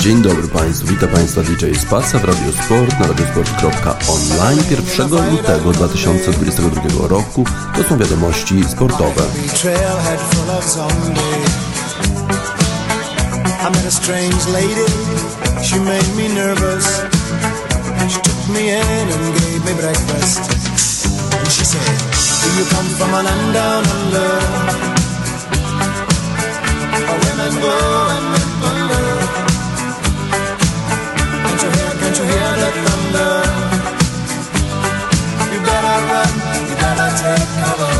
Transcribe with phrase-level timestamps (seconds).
[0.00, 7.08] Dzień dobry Państwu, witam Państwa DJ Spasa w Radio Sport na radiosport.online 1 lutego 2022
[7.08, 7.44] roku.
[7.76, 9.22] To są wiadomości sportowe.
[32.20, 33.32] You hear the thunder?
[35.52, 36.30] You better run,
[36.68, 37.99] you better take cover.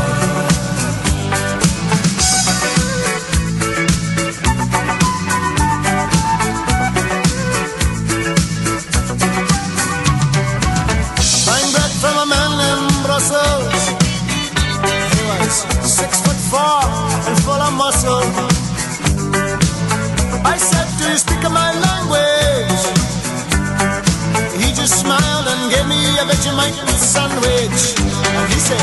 [26.21, 27.97] A Vegemite sandwich.
[27.97, 28.81] And he said,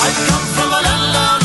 [0.00, 1.37] I come from a land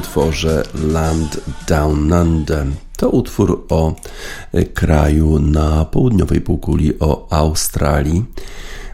[0.00, 2.66] utworze Land Down Under.
[2.96, 3.94] To utwór o
[4.54, 8.24] y, kraju na południowej półkuli, o Australii.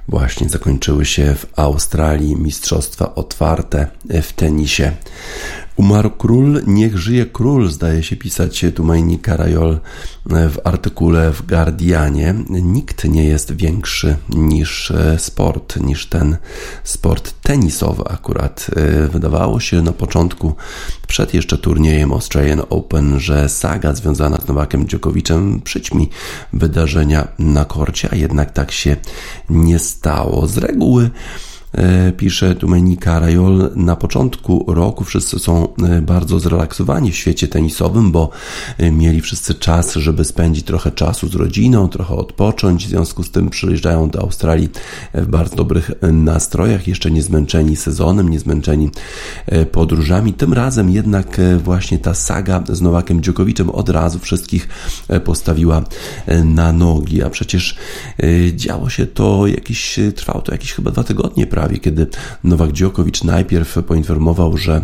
[0.08, 3.86] Właśnie zakończyły się w Australii Mistrzostwa Otwarte
[4.22, 4.92] w tenisie.
[5.76, 9.78] Umarł król, niech żyje król, zdaje się pisać Tumaini Karajol
[10.26, 12.34] w artykule w Guardianie.
[12.48, 16.36] Nikt nie jest większy niż e, sport, niż ten
[16.84, 18.66] sport tenisowy akurat.
[18.76, 20.54] E, Wydawało się na początku,
[21.08, 26.08] przed jeszcze turniejem Australian Open, że saga związana z Nowakiem Djokoviczem przyćmi
[26.52, 28.96] wydarzenia na korcie, a jednak tak się
[29.50, 30.46] nie stało.
[30.46, 31.55] Z reguły E,
[32.16, 38.30] pisze Domenica Rajol, na początku roku wszyscy są e, bardzo zrelaksowani w świecie tenisowym, bo
[38.78, 43.30] e, mieli wszyscy czas, żeby spędzić trochę czasu z rodziną, trochę odpocząć, w związku z
[43.30, 44.68] tym przyjeżdżają do Australii
[45.14, 48.90] w bardzo dobrych nastrojach, jeszcze nie zmęczeni sezonem, nie zmęczeni
[49.72, 50.32] podróżami.
[50.32, 54.68] Tym razem jednak właśnie ta saga z Nowakiem Djokoviczem od razu wszystkich
[55.24, 55.84] postawiła
[56.44, 57.76] na nogi, a przecież
[58.54, 62.06] działo się to jakiś, trwało to jakieś chyba dwa tygodnie prawie, kiedy
[62.44, 64.82] Nowak Dziokowicz najpierw poinformował, że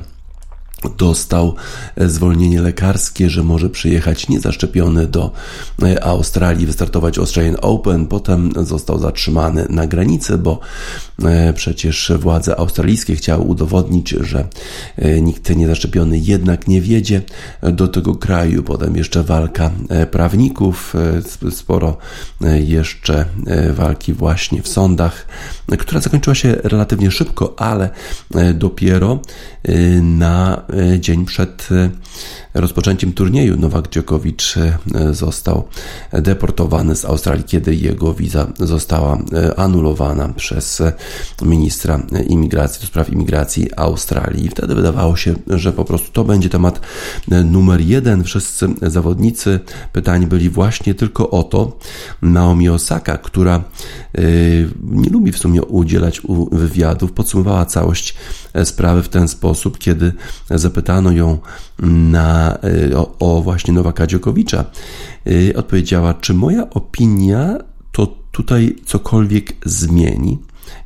[0.89, 1.55] dostał
[1.97, 5.31] e, zwolnienie lekarskie, że może przyjechać niezaszczepiony do
[5.83, 8.07] e, Australii, wystartować Australian Open.
[8.07, 10.61] Potem został zatrzymany na granicy, bo
[11.25, 14.45] e, przecież władze australijskie chciały udowodnić, że
[15.23, 17.23] nikt niezaszczepiony jednak nie wiedzie
[17.63, 18.63] do tego kraju.
[18.63, 19.71] Potem jeszcze walka
[20.11, 20.95] prawników,
[21.51, 21.97] sporo
[22.61, 23.25] jeszcze
[23.71, 25.27] walki właśnie w sądach,
[25.79, 27.91] która zakończyła się relatywnie szybko, ale
[28.55, 29.21] dopiero
[30.03, 30.63] na
[30.99, 31.91] dzień przed e,
[32.55, 35.69] rozpoczęciem turnieju Nowak Djokovic e, został
[36.13, 39.19] deportowany z Australii, kiedy jego wiza została
[39.57, 40.83] anulowana przez
[41.43, 44.47] ministra imigracji do spraw imigracji Australii.
[44.47, 46.81] I wtedy wydawało się, że po prostu to będzie temat
[47.45, 48.25] numer jeden.
[48.25, 49.61] Wszyscy zawodnicy
[49.93, 51.79] pytani byli właśnie tylko o to.
[52.23, 53.65] Naomi Osaka, która
[54.83, 56.23] nie lubi w sumie udzielać
[56.53, 58.15] wywiadów, podsumowała całość
[58.65, 60.13] sprawy w ten sposób, kiedy
[60.51, 61.39] zapytano ją
[61.83, 64.65] na, y, o, o właśnie Nowaka Dziokowicza,
[65.27, 67.59] y, odpowiedziała, czy moja opinia
[67.93, 70.39] to tutaj cokolwiek zmieni.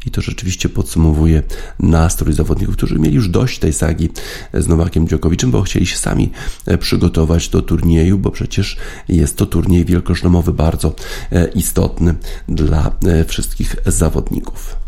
[0.06, 1.42] I to rzeczywiście podsumowuje
[1.80, 4.08] nastrój zawodników, którzy mieli już dość tej sagi
[4.54, 6.30] z Nowakiem Djokoviczem, bo chcieli się sami
[6.66, 8.76] e, przygotować do turnieju, bo przecież
[9.08, 10.94] jest to turniej wielkoszlemowy bardzo
[11.32, 12.14] e, istotny
[12.48, 14.85] dla e, wszystkich zawodników.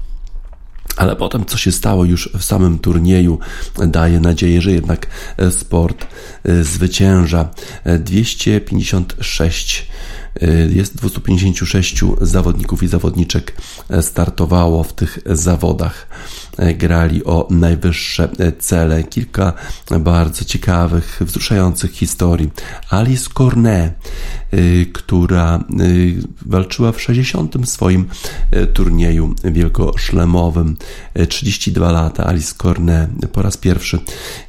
[0.99, 3.39] Ale potem, co się stało już w samym turnieju,
[3.87, 5.07] daje nadzieję, że jednak
[5.37, 6.07] e, sport
[6.45, 7.49] e, zwycięża.
[7.99, 9.89] 256
[10.41, 13.57] e, jest 256 zawodników i zawodniczek
[14.01, 16.07] startowało w tych zawodach.
[16.75, 18.29] Grali o najwyższe
[18.59, 19.05] cele.
[19.05, 19.53] Kilka
[20.01, 22.51] bardzo ciekawych, wzruszających historii.
[22.91, 23.95] Alice Cornet
[24.55, 25.65] Y, która
[26.47, 27.69] walczyła w 60.
[27.69, 28.09] swoim
[28.73, 30.77] turnieju wielkoszlemowym.
[31.29, 33.99] 32 lata Alice Cornet po raz pierwszy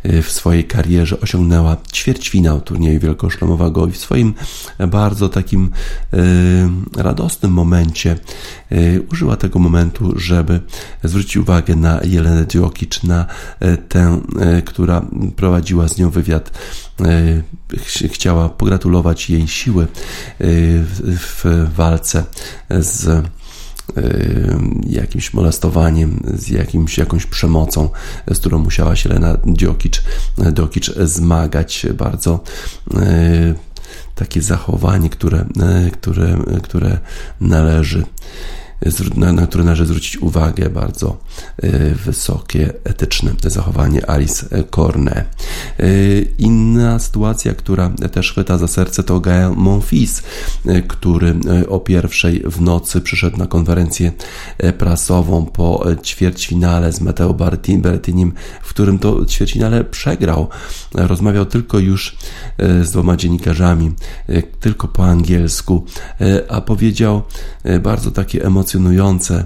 [0.03, 4.33] w swojej karierze osiągnęła ćwierćfinał turnieju wielkoszlemowego i w swoim
[4.87, 5.69] bardzo takim
[6.97, 8.17] radosnym momencie
[9.11, 10.59] użyła tego momentu, żeby
[11.03, 13.25] zwrócić uwagę na Jelenę Djokic, na
[13.89, 14.21] tę,
[14.65, 15.05] która
[15.35, 16.51] prowadziła z nią wywiad
[18.11, 19.87] chciała pogratulować jej siły
[21.05, 22.23] w walce
[22.69, 23.25] z
[24.87, 27.89] jakimś molestowaniem, z jakimś, jakąś przemocą,
[28.33, 30.01] z którą musiała się Lena Djokic,
[30.37, 31.85] Djokic zmagać.
[31.93, 32.43] Bardzo
[34.15, 35.45] takie zachowanie, które,
[35.93, 36.97] które, które
[37.41, 38.05] należy
[39.15, 41.17] na, na które należy zwrócić uwagę, bardzo
[41.57, 45.27] e, wysokie, etyczne zachowanie Alice Cornet.
[45.79, 45.85] E,
[46.37, 50.23] inna sytuacja, która też chwyta za serce, to Gael Monfils,
[50.65, 51.35] e, który
[51.69, 54.11] o pierwszej w nocy przyszedł na konferencję
[54.77, 60.47] prasową po ćwierćfinale z Mateo Bertinim, w którym to ćwierćfinale przegrał.
[60.93, 62.17] Rozmawiał tylko już
[62.81, 63.91] z dwoma dziennikarzami,
[64.59, 65.85] tylko po angielsku,
[66.49, 67.21] a powiedział
[67.81, 69.45] bardzo takie emocjonalne emocjonujące,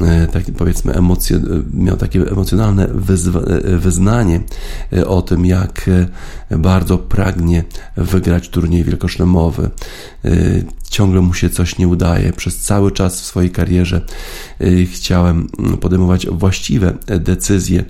[0.00, 1.40] e, takie powiedzmy emocje, e,
[1.74, 4.40] miał takie emocjonalne e, wyznanie
[5.06, 5.90] o tym, jak
[6.50, 7.64] bardzo pragnie
[7.96, 9.70] wygrać turniej wielkoszlemowy.
[10.90, 12.32] Ciągle mu się coś nie udaje.
[12.32, 14.00] Przez cały czas w swojej karierze
[14.92, 15.48] chciałem
[15.80, 17.84] podejmować właściwe decyzje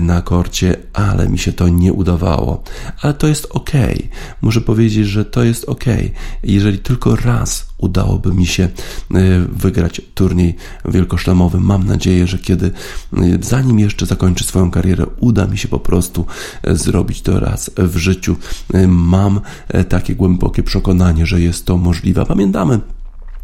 [0.00, 2.62] na korcie, ale mi się to nie udawało.
[3.02, 3.70] Ale to jest ok.
[4.42, 5.84] Muszę powiedzieć, że to jest ok.
[6.42, 8.68] Jeżeli tylko raz udałoby mi się
[9.48, 11.21] wygrać turniej wielkoszlemowy.
[11.60, 12.70] Mam nadzieję, że kiedy,
[13.18, 16.26] y, zanim jeszcze zakończę swoją karierę, uda mi się po prostu
[16.62, 18.36] e, zrobić to raz w życiu.
[18.74, 22.26] Y, mam e, takie głębokie przekonanie, że jest to możliwe.
[22.26, 22.80] Pamiętamy,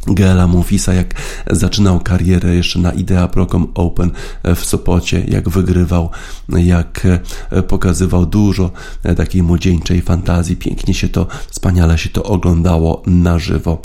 [0.07, 1.15] Gela Monfisa, jak
[1.51, 4.11] zaczynał karierę jeszcze na Idea Procom Open
[4.57, 6.11] w Sopocie, jak wygrywał,
[6.49, 7.07] jak
[7.51, 8.71] e, pokazywał dużo
[9.17, 10.57] takiej młodzieńczej fantazji.
[10.57, 13.83] Pięknie się to, wspaniale się to oglądało na żywo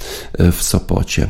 [0.52, 1.30] w Sopocie.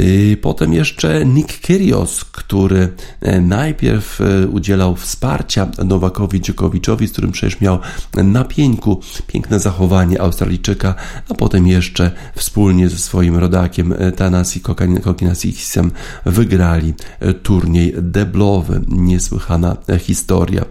[0.00, 2.88] Y, potem jeszcze Nick Kyrgios, który
[3.20, 7.78] e, najpierw e, udzielał wsparcia Nowakowi Dziokowiczowi, z którym przecież miał
[8.14, 10.94] na pieńku piękne zachowanie Australijczyka,
[11.28, 14.60] a potem jeszcze wspólnie ze swoim rodakiem e, Tanasi
[15.02, 15.90] Kokinasisem
[16.26, 16.94] wygrali
[17.42, 18.80] turniej deblowy.
[18.88, 20.64] Niesłychana historia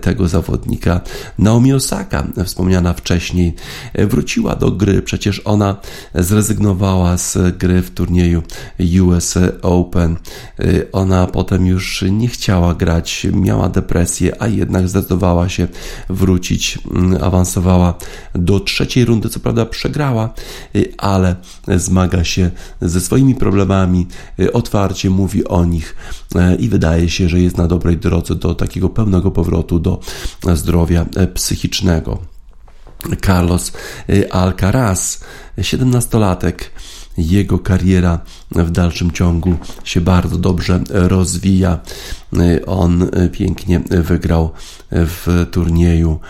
[0.00, 1.00] tego zawodnika.
[1.38, 3.54] Naomi Osaka, wspomniana wcześniej,
[3.94, 5.02] wróciła do gry.
[5.02, 5.76] Przecież ona
[6.14, 8.42] zrezygnowała z gry w turnieju
[9.02, 10.16] US Open.
[10.92, 15.68] Ona potem już nie chciała grać, miała depresję, a jednak zdecydowała się
[16.08, 17.94] wrócić, mm, awansowała
[18.34, 20.34] do trzeciej rundy, co prawda przegrała,
[20.98, 21.36] ale
[21.76, 22.50] zmaga się
[22.80, 24.06] ze swoimi problemami,
[24.52, 25.96] otwarcie mówi o nich
[26.58, 30.00] i wydaje się, że jest na dobrej drodze do takiego pełnego powrotu do
[30.54, 32.18] zdrowia psychicznego.
[33.26, 33.72] Carlos
[34.30, 35.20] Alcaraz,
[35.58, 36.54] 17-latek,
[37.18, 39.54] jego kariera w dalszym ciągu
[39.84, 41.78] się bardzo dobrze rozwija.
[42.66, 44.50] On pięknie wygrał
[44.90, 46.20] w turnieju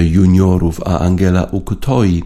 [0.00, 2.22] juniorów, a Angela Ukutoi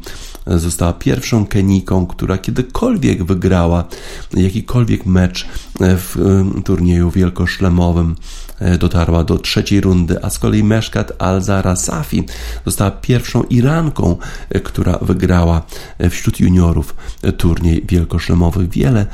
[0.47, 3.85] została pierwszą Keniką, która kiedykolwiek wygrała
[4.35, 5.49] jakikolwiek mecz
[5.81, 6.17] w
[6.65, 8.17] turnieju wielkoszlemowym.
[8.79, 12.25] Dotarła do trzeciej rundy, a z kolei Meszkat Al-Zara Safi
[12.67, 14.17] została pierwszą Iranką,
[14.65, 15.63] która wygrała
[16.11, 16.95] wśród juniorów
[17.37, 18.69] turniej wielkoszlemowy.
[18.69, 19.07] Wiele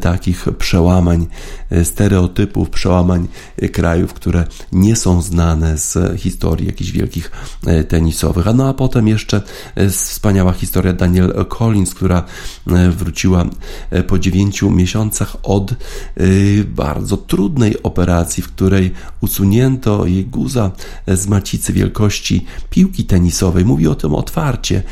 [0.00, 1.26] takich przełamań,
[1.84, 3.28] stereotypów, przełamań
[3.72, 7.30] krajów, które nie są znane z historii jakichś wielkich
[7.88, 8.48] tenisowych.
[8.48, 9.42] A no a potem jeszcze
[9.90, 12.24] wspaniała historia Daniel Collins, która
[12.66, 13.44] e, wróciła
[13.90, 15.76] e, po dziewięciu miesiącach od e,
[16.64, 20.70] bardzo trudnej operacji, w której usunięto jej guza
[21.08, 23.64] z macicy wielkości piłki tenisowej.
[23.64, 24.82] Mówi o tym otwarcie,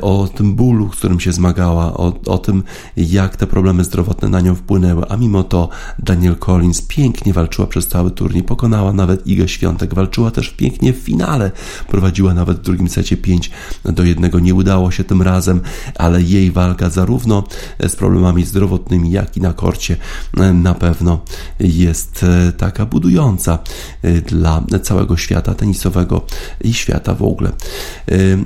[0.00, 2.62] o tym bólu, z którym się zmagała, o, o tym,
[2.96, 7.87] jak te problemy zdrowotne na nią wpłynęły, a mimo to Daniel Collins pięknie walczyła przez
[7.88, 11.50] cały turniej, pokonała nawet Igę Świątek, walczyła też pięknie w finale,
[11.88, 13.50] prowadziła nawet w drugim secie 5
[13.84, 14.30] do 1.
[14.42, 15.60] Nie udało się tym razem,
[15.94, 17.44] ale jej walka zarówno
[17.88, 19.96] z problemami zdrowotnymi, jak i na korcie
[20.36, 21.20] e, na pewno
[21.60, 23.58] jest e, taka budująca
[24.02, 26.26] e, dla całego świata tenisowego
[26.60, 27.52] i świata w ogóle.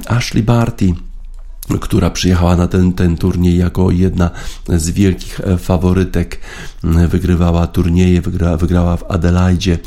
[0.06, 0.94] Ashley Barty
[1.80, 4.30] która przyjechała na ten, ten turniej jako jedna
[4.68, 6.40] z wielkich faworytek.
[7.08, 9.78] Wygrywała turnieje, wygrała, wygrała w Adelaide,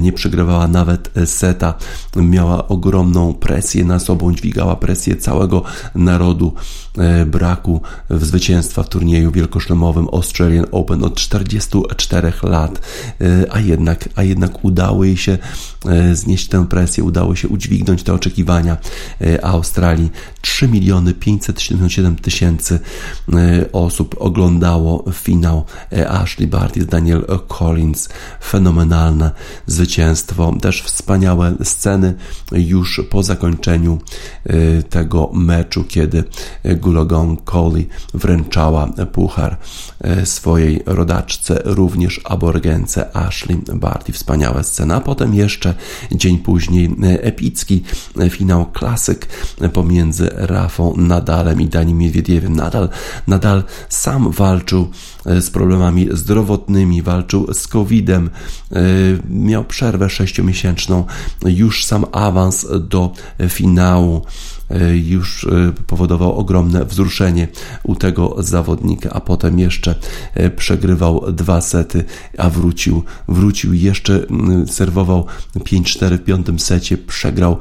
[0.00, 1.74] nie przegrywała nawet seta.
[2.16, 5.62] Miała ogromną presję na sobą, dźwigała presję całego
[5.94, 6.54] narodu
[6.98, 12.80] e, braku zwycięstwa w turnieju wielkoszlemowym Australian Open od 44 lat,
[13.20, 15.38] e, a jednak, a jednak udało jej się
[15.86, 18.76] e, znieść tę presję, udało się udźwignąć te oczekiwania
[19.42, 20.10] Australii.
[20.40, 22.80] 3 miliony 577 tysięcy
[23.32, 28.08] e, osób oglądało finał e, Ashley Barty z Daniel Collins.
[28.44, 29.30] Fenomenalne
[29.66, 30.54] zwycięstwo.
[30.60, 32.14] Też wspaniałe sceny
[32.52, 33.98] już po zakończeniu
[34.44, 36.24] e, tego meczu, kiedy
[36.64, 39.56] Gulogong Coley wręczała puchar
[40.24, 44.12] swojej rodaczce, również aborgence Ashley Barty.
[44.12, 45.00] Wspaniała scena.
[45.00, 45.74] Potem jeszcze
[46.12, 47.82] dzień później epicki
[48.30, 49.26] finał klasyk
[49.72, 52.56] pomiędzy Rafą Nadalem i Danim Miedwiediewem.
[52.56, 52.88] Nadal,
[53.26, 54.90] nadal sam walczył
[55.26, 58.30] e, z problemami zdrowotnymi, walczył z COVID-em,
[58.72, 58.80] e,
[59.30, 61.04] miał przerwę sześciomiesięczną,
[61.44, 63.12] już sam awans do
[63.48, 64.22] finału.
[64.70, 67.48] E, już e, powodował ogromne wzruszenie
[67.82, 69.94] u tego zawodnika, a potem jeszcze
[70.34, 72.04] e, przegrywał dwa sety,
[72.38, 74.26] a wrócił, wrócił jeszcze
[74.66, 77.56] serwował 5-4 w piątym secie, przegrał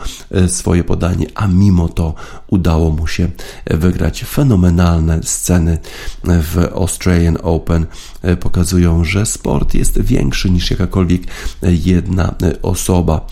[0.48, 2.14] swoje podanie, a mimo to
[2.48, 3.30] udało mu się
[3.68, 5.78] wygrać fenomenalne sceny
[6.24, 7.86] w Australian Open.
[8.40, 11.22] Pokazują, że sport jest większy niż jakakolwiek
[11.62, 13.28] jedna osoba.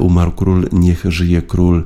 [0.00, 1.84] Umarł król, niech żyje król.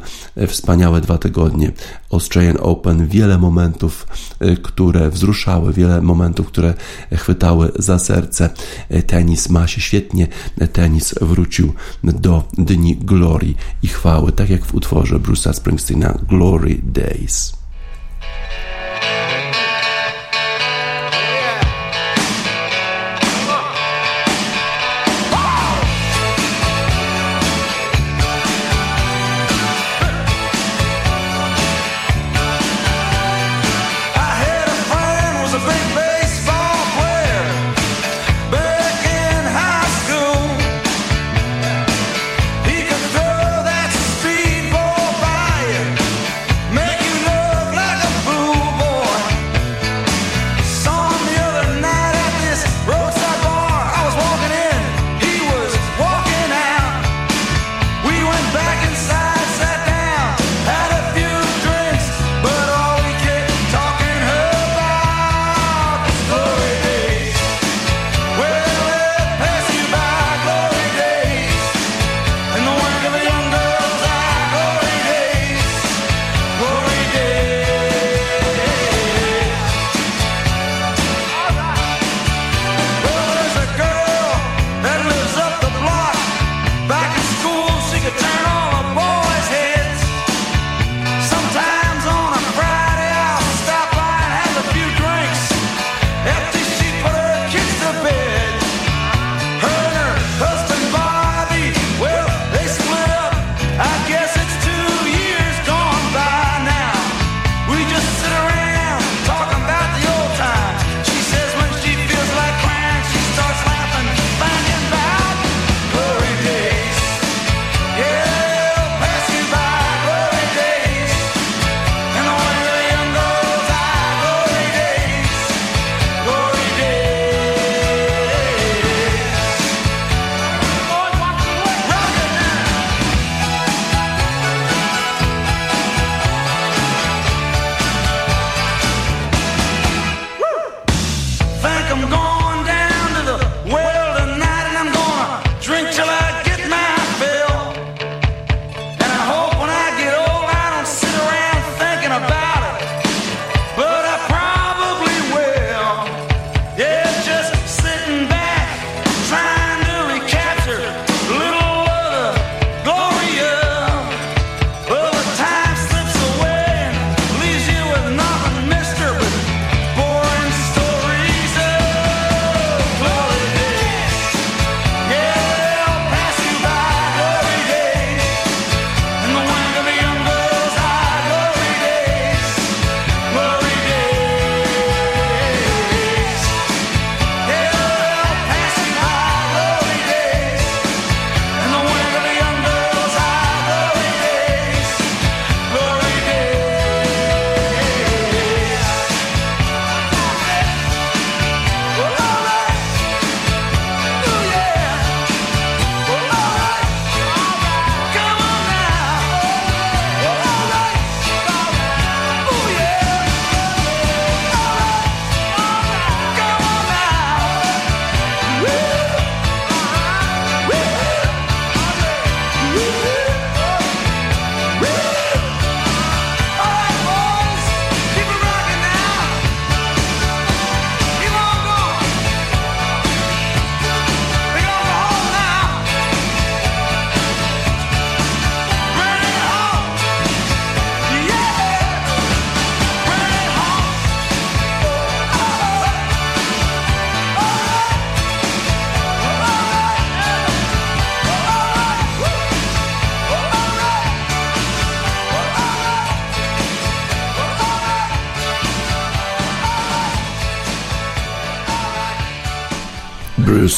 [0.48, 1.72] Wspaniałe dwa tygodnie
[2.12, 4.06] Australian Open, wiele momentów,
[4.62, 6.74] które wzruszały, wiele momentów, które
[7.14, 8.50] chwytały za serce.
[9.06, 10.28] Tenis ma się świetnie,
[10.72, 11.72] tenis wrócił
[12.04, 17.52] do dni glorii i chwały, tak jak w utworze Bruce'a Springsteena Glory Days.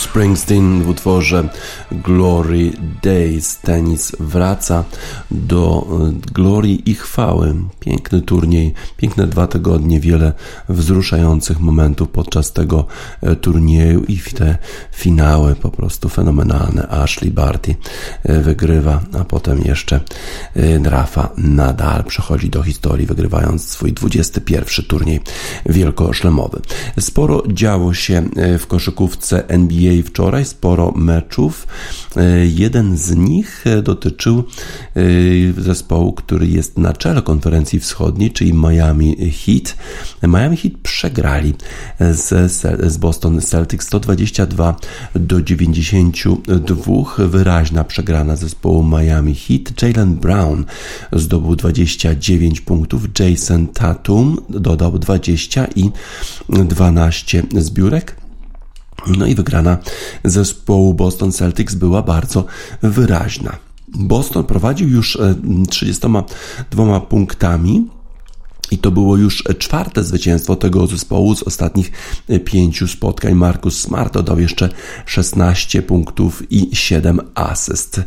[0.03, 1.49] Springsteen w utworze
[1.95, 3.59] Glory Days.
[3.59, 4.85] Tenis wraca
[5.31, 7.55] do e, glorii i chwały.
[7.81, 10.33] Piękny turniej, piękne dwa tygodnie, wiele
[10.69, 12.87] wzruszających momentów podczas tego
[13.21, 14.59] e, turnieju i te
[14.93, 16.89] finały po prostu fenomenalne.
[16.89, 17.75] Ashley Barty
[18.25, 20.01] e, wygrywa, a potem jeszcze
[20.85, 25.21] Rafa Nadal przechodzi do historii, wygrywając swój 21 turniej
[25.67, 26.61] wielkoszlemowy.
[27.01, 28.23] Sporo działo się
[28.59, 31.67] w koszykówce NBA wczoraj, sporo meczów.
[32.17, 34.45] E, jeden z nich e, dotyczył
[34.97, 39.77] e, zespołu, który jest na czele konferencji wschodniej, czyli Miami Heat.
[40.23, 41.55] Miami Heat przegrali
[42.01, 42.53] z,
[42.93, 44.77] z Boston Celtics 122
[45.15, 47.27] do 92.
[47.29, 49.83] Wyraźna przegrana zespołu Miami Heat.
[49.83, 50.65] Jalen Brown
[51.13, 55.91] zdobył 29 punktów, Jason Tatum dodał 20 i
[56.49, 58.22] 12 zbiórek.
[59.07, 59.79] No i wygrana
[60.25, 62.45] zespołu Boston Celtics była bardzo
[62.83, 63.57] wyraźna.
[63.89, 65.19] Boston prowadził już
[65.71, 67.87] 32 e, punktami
[68.71, 71.93] i to było już czwarte zwycięstwo tego zespołu z ostatnich
[72.45, 73.35] pięciu spotkań.
[73.35, 74.69] Marcus Smart dodał jeszcze
[75.07, 78.01] 16 punktów i 7 asyst.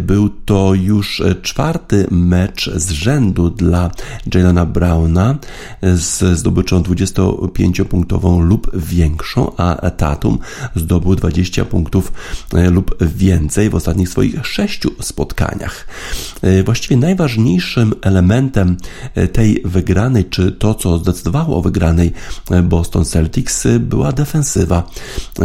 [0.00, 3.90] Był to już czwarty mecz z rzędu dla
[4.34, 5.38] Jalena Browna
[5.82, 10.38] z zdobyczą 25-punktową lub większą, a Tatum
[10.76, 12.12] zdobył 20 punktów
[12.70, 15.86] lub więcej w ostatnich swoich sześciu spotkaniach.
[16.64, 18.76] Właściwie najważniejszym elementem
[19.32, 22.12] tej wygranej, czy to, co zdecydowało o wygranej
[22.62, 24.90] Boston Celtics, była defensywa,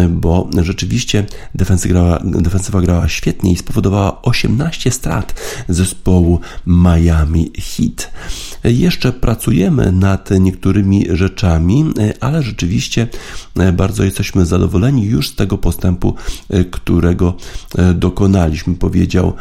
[0.10, 5.34] bo rzeczywiście defensywa grała, defensywa grała świetnie i spowodowała 18 strat
[5.70, 8.12] zespołu Miami Heat.
[8.64, 11.86] Jeszcze pracujemy nad niektórymi rzeczami,
[12.20, 13.08] ale rzeczywiście
[13.74, 16.16] bardzo jesteśmy zadowoleni już z tego postępu,
[16.72, 17.38] którego
[17.96, 19.34] dokonaliśmy, powiedział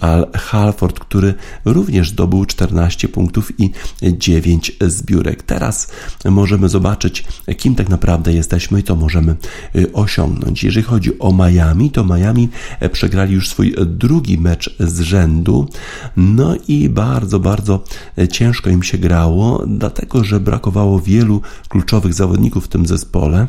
[0.00, 3.70] Al Halford, który również zdobył 14 punktów i
[4.02, 5.42] 9 zbiórek.
[5.42, 5.92] Teraz
[6.24, 7.24] możemy zobaczyć,
[7.56, 9.36] kim tak naprawdę jesteśmy i co możemy
[9.76, 10.64] y, osiągnąć.
[10.64, 12.48] Jeżeli chodzi o Miami, to Miami
[12.80, 15.68] e, przegrali już swój drugi mecz z rzędu.
[16.16, 17.84] No i bardzo, bardzo
[18.18, 23.46] e, ciężko im się grało, dlatego że brakowało wielu kluczowych zawodników w tym zespole.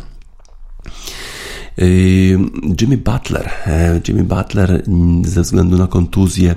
[1.78, 2.40] Yy,
[2.82, 3.50] Jimmy Butler.
[3.68, 6.56] E, Jimmy Butler mm, ze względu na kontuzję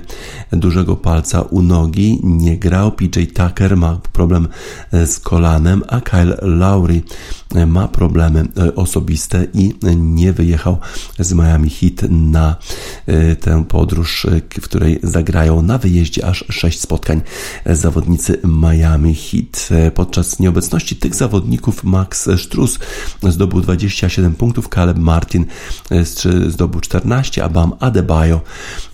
[0.53, 2.91] dużego palca u nogi nie grał.
[2.91, 4.47] PJ Tucker ma problem
[4.91, 7.01] e, z kolanem, a Kyle Lowry
[7.55, 10.77] e, ma problemy osobiste i nie wyjechał
[11.19, 12.55] z Miami Heat na
[13.41, 14.27] tę podróż,
[14.61, 17.21] w której zagrają na wyjeździe aż sześć spotkań
[17.65, 19.69] zawodnicy Miami Heat.
[19.93, 22.79] Podczas nieobecności tych zawodników Max Struz
[23.23, 25.45] zdobył 27 punktów, Caleb Martin
[25.91, 26.05] e,
[26.49, 28.41] zdobył 14, a Bam Adebayo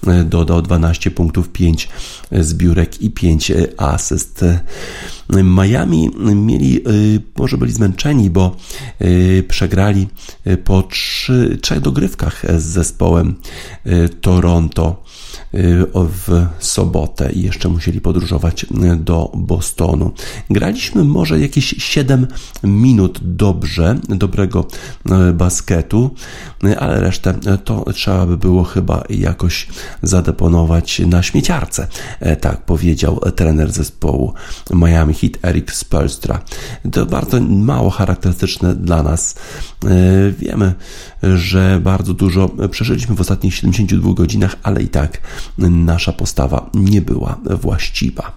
[0.08, 1.90] e, dodał 12 punktów, 5
[2.32, 4.46] e, zbiórek i 5 asyst.
[5.44, 6.84] Miami mieli,
[7.38, 8.56] może byli zmęczeni, bo
[9.48, 10.08] przegrali
[10.64, 13.36] po trzy, trzech dogrywkach z zespołem
[14.22, 15.04] Toronto.
[15.54, 20.12] Y, w sobotę i jeszcze musieli podróżować y, do Bostonu.
[20.50, 22.28] Graliśmy może jakieś 7
[22.64, 24.68] minut dobrze, dobrego
[25.30, 26.12] y, basketu,
[26.80, 27.34] ale resztę
[27.64, 29.68] to trzeba by było chyba jakoś
[30.04, 31.88] zadeponować na śmieciarce.
[32.42, 34.34] Tak powiedział trener zespołu
[34.74, 36.42] Miami Heat Eric Spolstra.
[36.92, 39.36] To bardzo mało charakterystyczne dla nas.
[40.40, 40.74] Wiemy,
[41.36, 45.22] że bardzo dużo przeżyliśmy w ostatnich 72 godzinach, ale i tak
[45.58, 48.32] nasza postawa nie była właściwa.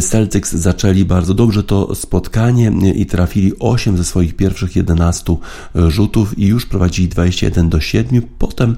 [0.00, 5.36] Celtics zaczęli bardzo dobrze to spotkanie i trafili 8 ze swoich pierwszych 11
[5.74, 8.22] rzutów i już prowadzili 21 do 7.
[8.38, 8.76] Potem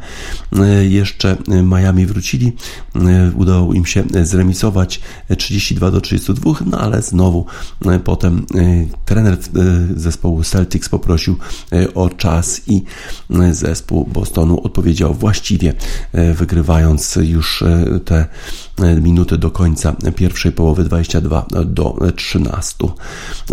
[0.59, 2.53] e, jeszcze Miami wrócili,
[2.95, 5.01] e, udało im się zremisować
[5.39, 7.47] 32 do 32, no ale znowu
[7.87, 8.47] e, potem
[9.05, 9.39] trener
[9.97, 11.37] zespołu Celtics poprosił
[11.95, 12.83] o czas i
[13.51, 15.75] zespół Bostonu odpowiedział właściwie,
[16.35, 17.65] wygrywając już
[18.05, 18.27] te
[19.01, 22.75] minuty do końca pierwszej połowy 22 do 13.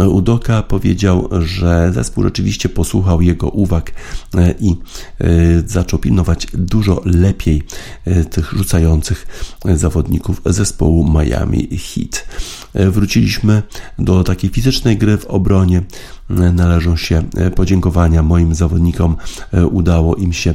[0.10, 3.92] Udoka powiedział, że zespół rzeczywiście posłuchał jego uwag
[4.36, 5.26] e, i e,
[5.66, 7.64] zaczął pilnować dużo lepiej
[8.06, 9.28] e, tych rzucających
[9.76, 12.28] zawodników zespołu Miami Heat.
[12.74, 13.64] Wróciliśmy
[14.00, 15.82] do takiej fizycznej gry w obronie.
[16.30, 17.24] Należą się
[17.56, 19.16] podziękowania moim zawodnikom.
[19.72, 20.54] Udało im się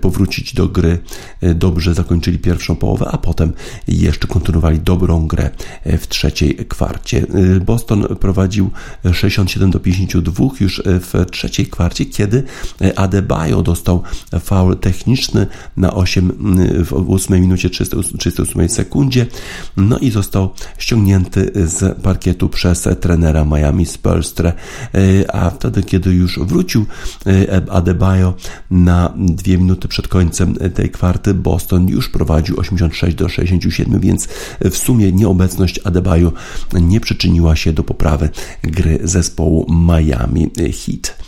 [0.00, 0.98] powrócić do gry.
[1.54, 3.52] Dobrze zakończyli pierwszą połowę, a potem
[3.88, 5.50] jeszcze kontynuowali dobrą grę
[5.84, 7.26] w trzeciej kwarcie.
[7.66, 8.70] Boston prowadził
[9.12, 12.42] 67 do 52 już w trzeciej kwarcie, kiedy
[12.96, 14.02] Adebayo dostał
[14.40, 16.32] faul techniczny na 8
[16.84, 19.26] w 8 minucie 38 sekundzie,
[19.76, 24.34] no i został ściągnięty z parkietu przez trenera Miami Spurs,
[25.32, 26.86] a wtedy, kiedy już wrócił
[27.70, 28.34] Adebayo
[28.70, 34.28] na dwie minuty przed końcem tej kwarty, Boston już prowadził 86 do 67, więc
[34.60, 36.32] w sumie nieobecność Adebayo
[36.72, 38.28] nie przyczyniła się do poprawy
[38.62, 41.24] gry zespołu Miami Heat.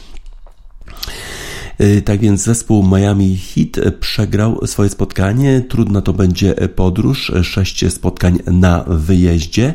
[1.81, 5.61] Y, tak więc zespół Miami Heat przegrał swoje spotkanie.
[5.69, 7.33] Trudna to będzie podróż.
[7.43, 9.75] Sześć spotkań na wyjeździe.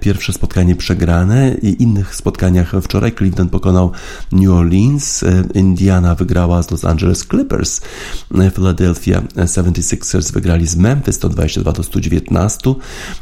[0.00, 1.54] Pierwsze spotkanie przegrane.
[1.78, 3.92] Innych spotkaniach wczoraj Cleveland pokonał
[4.32, 5.24] New Orleans.
[5.54, 7.80] Indiana wygrała z Los Angeles Clippers.
[8.54, 12.74] Philadelphia 76ers wygrali z Memphis 122 do 119.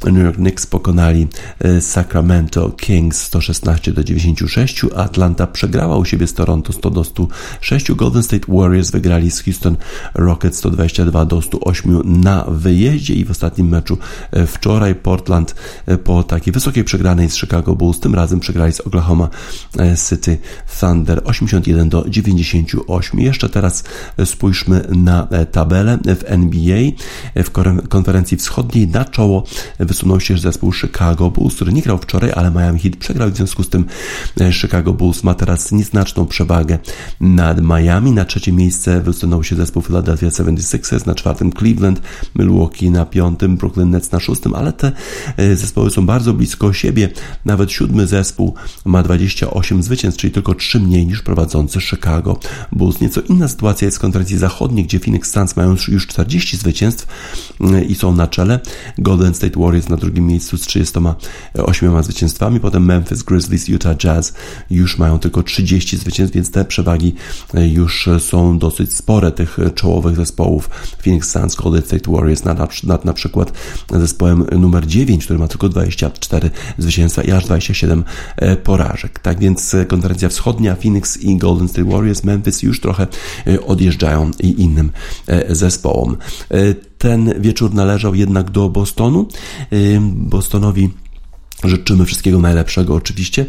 [0.04, 1.28] New York Knicks pokonali
[1.64, 4.82] y, Sacramento Kings 116 do 96.
[4.96, 7.92] Atlanta przegrała u siebie z Toronto 100 do 106.
[7.92, 9.76] Golden Golden State Warriors wygrali z Houston
[10.14, 13.98] Rockets 122 do 108 na wyjeździe i w ostatnim meczu
[14.30, 15.54] e, wczoraj Portland
[15.86, 19.28] e, po takiej wysokiej przegranej z Chicago Bulls tym razem przegrali z Oklahoma
[19.78, 20.38] e, City
[20.80, 23.20] Thunder 81 do 98.
[23.20, 23.84] Jeszcze teraz
[24.24, 26.80] spójrzmy na tabelę w NBA.
[27.36, 27.50] W
[27.88, 29.44] konferencji wschodniej na czoło
[29.78, 33.62] wysunął się zespół Chicago Bulls, który nie grał wczoraj, ale Miami Heat przegrał w związku
[33.62, 33.84] z tym
[34.52, 36.78] Chicago Bulls ma teraz nieznaczną przewagę
[37.20, 42.02] nad Miami na trzecie miejsce wysunął się zespół Philadelphia 76ers, na czwartym Cleveland,
[42.36, 44.92] Milwaukee na piątym, Brooklyn Nets na szóstym, ale te
[45.36, 47.08] e, zespoły są bardzo blisko siebie.
[47.44, 52.38] Nawet siódmy zespół ma 28 zwycięstw, czyli tylko 3 mniej niż prowadzący Chicago
[52.72, 53.00] Bulls.
[53.00, 57.06] Nieco inna sytuacja jest w konferencji zachodniej, gdzie Phoenix Suns mają już 40 zwycięstw
[57.60, 58.60] e, i są na czele.
[58.98, 64.32] Golden State Warriors na drugim miejscu z 38 zwycięstwami, potem Memphis Grizzlies, Utah Jazz
[64.70, 67.14] już mają tylko 30 zwycięstw, więc te przewagi
[67.54, 67.68] e,
[68.18, 70.70] są dosyć spore tych czołowych zespołów.
[71.04, 73.52] Phoenix Suns, Golden State Warriors nad, nad na przykład
[73.90, 78.04] zespołem numer 9, który ma tylko 24 zwycięstwa i aż 27
[78.36, 79.18] e, porażek.
[79.18, 83.06] Tak więc konferencja wschodnia, Phoenix i Golden State Warriors, Memphis już trochę
[83.46, 84.92] e, odjeżdżają i innym
[85.26, 86.16] e, zespołom.
[86.98, 89.28] Ten wieczór należał jednak do Bostonu.
[90.00, 90.90] Bostonowi
[91.64, 93.46] Życzymy wszystkiego najlepszego oczywiście,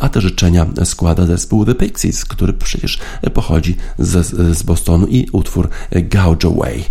[0.00, 2.98] a te życzenia składa zespół The Pixies, który przecież
[3.34, 4.26] pochodzi z,
[4.58, 6.84] z Bostonu i utwór Gouge Away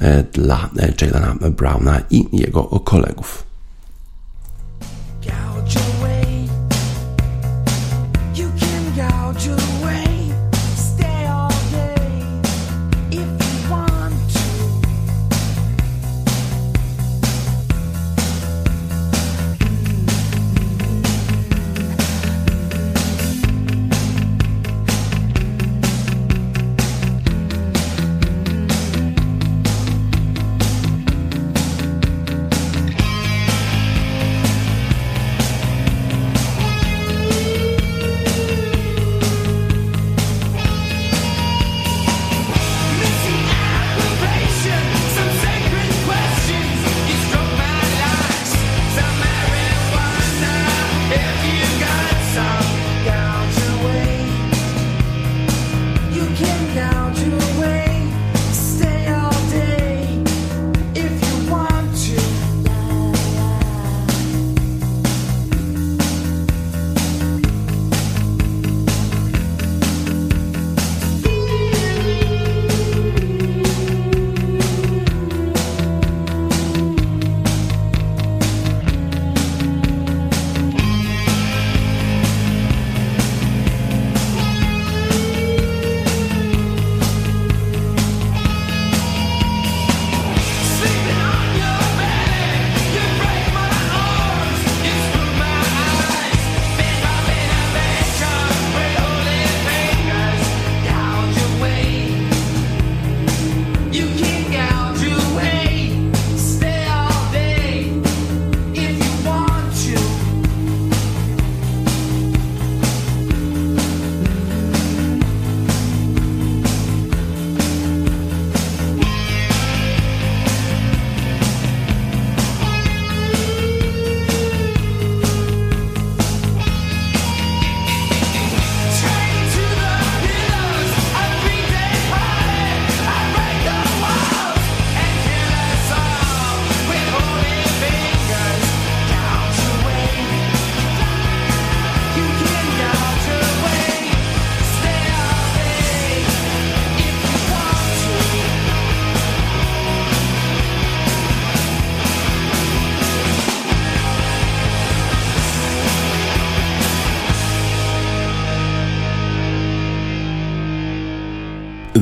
[0.00, 3.46] e, dla Jalena Browna i jego kolegów.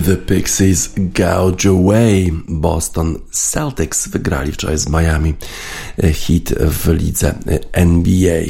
[0.04, 2.30] The Pixies Gouge Away.
[2.48, 5.34] Boston Celtics wygrali wczoraj z Miami
[6.12, 8.42] hit w lidze e, NBA.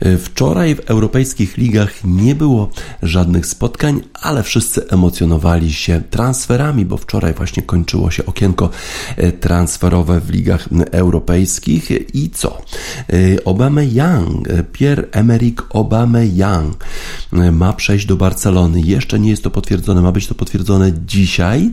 [0.00, 2.70] E, wczoraj w europejskich ligach nie było
[3.02, 8.70] żadnych spotkań, ale wszyscy emocjonowali się transferami, bo wczoraj właśnie kończyło się okienko
[9.40, 12.62] transferowe w ligach europejskich i co?
[13.44, 16.84] Obama Young, Pierre-Emerick Obama Young
[17.52, 18.80] ma przejść do Barcelony.
[18.80, 21.70] Jeszcze nie jest to potwierdzone, ma być to potwierdzone dzisiaj.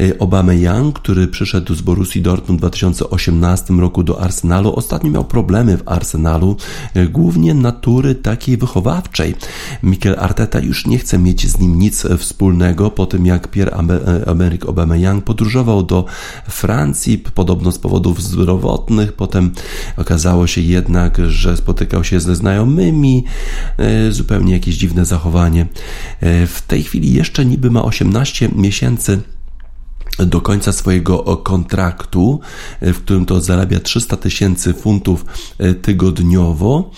[0.00, 4.39] E, Obama Young, który przyszedł z Borussii Dortmund w 2018 roku do Arsenalu,
[4.74, 6.56] ostatnio miał problemy w Arsenalu,
[6.94, 9.34] e, głównie natury takiej wychowawczej.
[9.82, 14.96] Mikel Arteta już nie chce mieć z nim nic wspólnego po tym, jak Pierre-Emerick Obama
[14.96, 16.04] Young podróżował do
[16.48, 19.12] Francji, podobno z powodów zdrowotnych.
[19.12, 19.50] Potem
[19.96, 23.24] okazało się jednak, że spotykał się ze znajomymi,
[23.78, 25.66] e, zupełnie jakieś dziwne zachowanie.
[26.46, 29.20] W tej chwili jeszcze niby ma 18 12 miesięcy
[30.26, 32.40] do końca swojego kontraktu,
[32.80, 35.24] w którym to zarabia 300 tysięcy funtów
[35.58, 36.90] e, tygodniowo,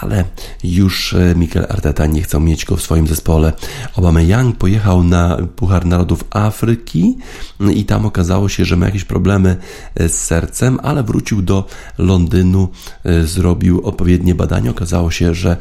[0.00, 0.24] ale
[0.64, 3.52] już e, Mikel Arteta nie chciał mieć go w swoim zespole.
[3.96, 7.16] Obama Young pojechał na Puchar Narodów Afryki
[7.74, 9.56] i tam okazało się, że ma jakieś problemy
[9.94, 11.66] e, z sercem, ale wrócił do
[11.98, 12.68] Londynu,
[13.24, 14.70] zrobił odpowiednie badania.
[14.70, 15.56] Okazało się, że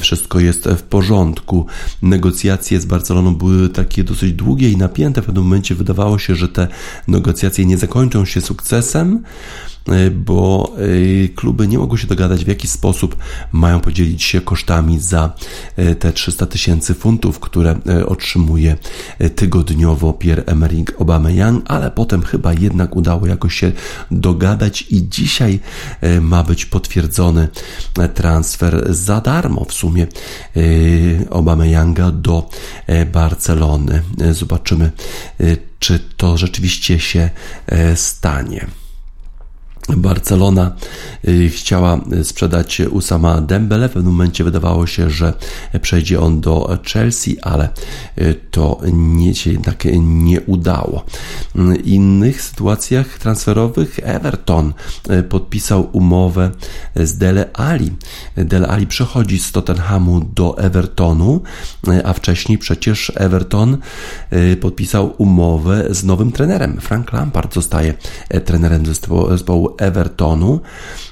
[0.00, 1.66] wszystko jest w porządku.
[2.02, 5.22] Negocjacje z Barceloną były takie dosyć długie i napięte.
[5.22, 6.68] W pewnym momencie wydawało się, się, że te
[7.08, 9.22] negocjacje nie zakończą się sukcesem,
[9.88, 10.72] e, bo
[11.24, 13.16] e, kluby nie mogły się dogadać, w jaki sposób
[13.52, 15.32] mają podzielić się kosztami za
[15.76, 18.76] e, te 300 tysięcy funtów, które otrzymuje
[19.36, 23.72] tygodniowo Pierre-Emerick Aubameyang, ale potem chyba jednak udało jakoś się
[24.10, 25.60] dogadać i dzisiaj
[26.20, 27.48] ma być potwierdzony
[28.14, 30.06] transfer za darmo w sumie
[31.30, 32.48] Aubameyanga do
[33.12, 34.02] Barcelony.
[34.32, 34.90] Zobaczymy,
[35.78, 37.30] czy to rzeczywiście się
[37.66, 38.66] e, stanie.
[39.88, 40.72] Barcelona
[41.28, 43.88] y, chciała sprzedać Usama Dembele.
[43.88, 45.32] W pewnym momencie wydawało się, że
[45.82, 47.68] przejdzie on do Chelsea, ale
[48.18, 51.04] y, to nie, się jednak nie udało.
[51.54, 54.72] W innych sytuacjach transferowych Everton
[55.10, 56.50] y, podpisał umowę
[56.96, 57.92] z Dele Ali.
[58.36, 61.42] Dele Ali przechodzi z Tottenhamu do Evertonu,
[62.04, 63.78] a wcześniej przecież Everton
[64.60, 66.80] podpisał umowę z nowym trenerem.
[66.80, 67.94] Frank Lampard zostaje
[68.44, 70.60] trenerem zespołu, zespołu Evertonu.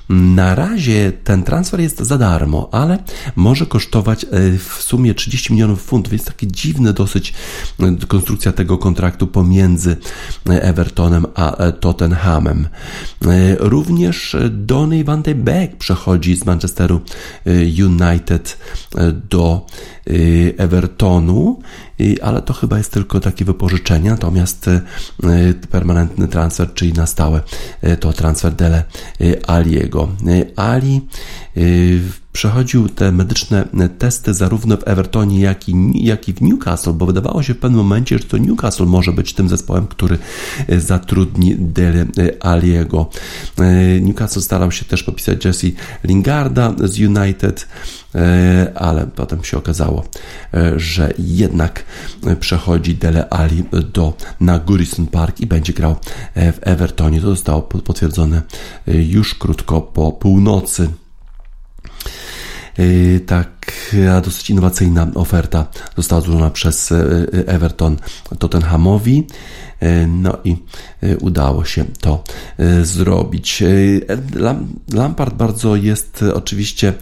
[0.08, 2.98] Na razie ten transfer jest za darmo, ale
[3.36, 6.12] może kosztować e, w sumie 30 milionów funtów.
[6.12, 7.34] Jest takie dziwne dosyć
[7.80, 9.96] e, konstrukcja tego kontraktu pomiędzy
[10.48, 12.68] e, Evertonem a Tottenhamem.
[13.58, 17.00] Również Donny van de Beek przechodzi z Manchesteru
[17.78, 18.58] United
[19.30, 19.66] do
[20.56, 21.58] Evertonu,
[22.22, 24.70] ale to chyba jest tylko takie wypożyczenie, natomiast
[25.70, 27.40] permanentny transfer, czyli na stałe,
[28.00, 28.84] to transfer Dele
[29.46, 30.08] Aliego.
[30.56, 31.08] Ali
[32.34, 33.68] przechodził te medyczne
[33.98, 37.80] testy zarówno w Evertonie, jak i, jak i w Newcastle, bo wydawało się w pewnym
[37.80, 40.18] momencie, że to Newcastle może być tym zespołem, który
[40.68, 42.06] e, zatrudni Dele
[42.40, 43.10] Aliego.
[43.58, 45.66] E, Newcastle starał się też popisać Jesse
[46.04, 47.68] Lingarda z United,
[48.14, 50.04] e, ale potem się okazało,
[50.76, 51.84] że jednak
[52.40, 55.96] przechodzi Dele Ali do, na Gurison Park i będzie grał
[56.34, 57.20] w Evertonie.
[57.20, 58.42] To zostało potwierdzone
[58.86, 60.88] już krótko po północy.
[62.78, 66.94] Y, taka dosyć innowacyjna oferta została złożona przez y,
[67.34, 67.96] y, Everton
[68.38, 69.26] Tottenhamowi.
[70.08, 70.56] No i
[71.20, 72.24] udało się to
[72.82, 73.62] zrobić.
[74.92, 76.92] Lampard bardzo jest oczywiście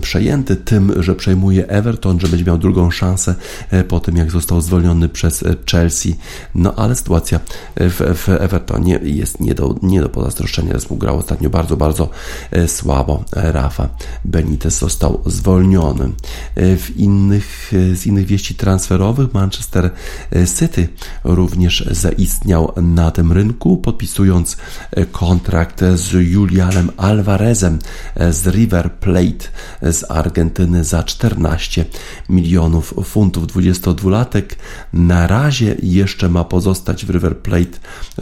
[0.00, 3.34] przejęty tym, że przejmuje Everton, że będzie miał drugą szansę
[3.88, 6.16] po tym, jak został zwolniony przez Chelsea.
[6.54, 7.40] No ale sytuacja
[7.76, 10.72] w, w Evertonie jest nie do, nie do pozazdroszczenia.
[10.72, 12.08] Zespół grał ostatnio bardzo, bardzo
[12.66, 13.24] słabo.
[13.32, 13.88] Rafa
[14.24, 16.10] Benitez został zwolniony.
[16.56, 19.90] W innych, z innych wieści transferowych Manchester
[20.58, 20.88] City
[21.34, 24.56] również zaistniał na tym rynku, podpisując
[25.12, 27.78] kontrakt z Julianem Alvarezem
[28.30, 29.48] z River Plate
[29.82, 31.84] z Argentyny za 14
[32.28, 33.46] milionów funtów.
[33.46, 34.44] 22-latek
[34.92, 37.78] na razie jeszcze ma pozostać w River Plate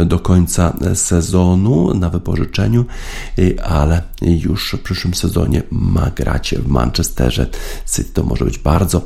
[0.06, 2.84] do końca sezonu na wypożyczeniu,
[3.64, 7.46] ale już w przyszłym sezonie ma grać w Manchesterze
[7.94, 8.10] City.
[8.12, 9.02] To może być bardzo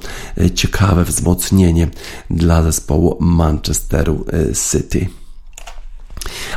[0.55, 1.89] ciekawe wzmocnienie
[2.31, 4.27] dla zespołu Manchesteru
[4.71, 5.07] City.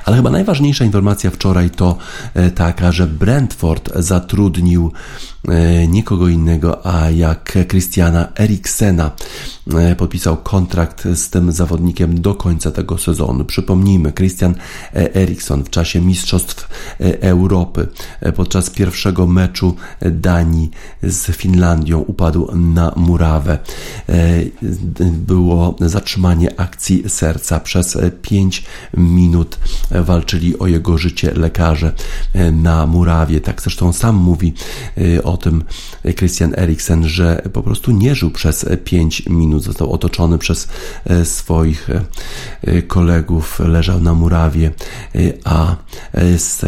[0.05, 1.97] Ale chyba najważniejsza informacja wczoraj to
[2.33, 4.91] e, taka, że Brentford zatrudnił
[5.87, 9.11] nikogo innego, a jak Christiana Eriksena
[9.97, 13.45] podpisał kontrakt z tym zawodnikiem do końca tego sezonu.
[13.45, 14.55] Przypomnijmy, Christian
[14.93, 16.69] Erikson w czasie Mistrzostw
[17.21, 17.87] Europy
[18.35, 20.71] podczas pierwszego meczu Danii
[21.03, 23.57] z Finlandią upadł na murawę.
[25.11, 28.63] Było zatrzymanie akcji serca przez 5
[28.97, 29.59] minut
[29.91, 31.93] walczyli o jego życie lekarze
[32.51, 33.41] na murawie.
[33.41, 34.53] Tak zresztą sam mówi
[35.27, 35.63] o tym
[36.17, 39.63] Christian Eriksen, że po prostu nie żył przez 5 minut.
[39.63, 40.67] Został otoczony przez
[41.23, 41.89] swoich
[42.87, 44.71] kolegów, leżał na murawie,
[45.43, 45.75] a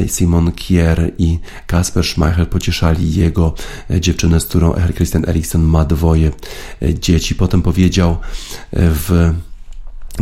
[0.08, 3.54] Simon Kier i Kasper Schmeichel pocieszali jego
[4.00, 6.32] dziewczynę, z którą Christian Eriksen ma dwoje
[6.82, 7.36] dzieci.
[7.36, 8.18] Potem powiedział
[8.74, 9.34] w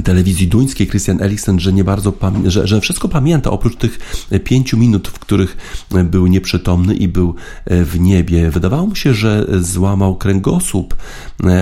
[0.03, 2.13] telewizji duńskiej Christian Eriksen, że nie bardzo
[2.45, 3.99] że, że wszystko pamięta oprócz tych
[4.43, 5.57] pięciu minut, w których
[6.05, 8.51] był nieprzytomny i był w niebie.
[8.51, 10.95] Wydawało mu się, że złamał kręgosłup,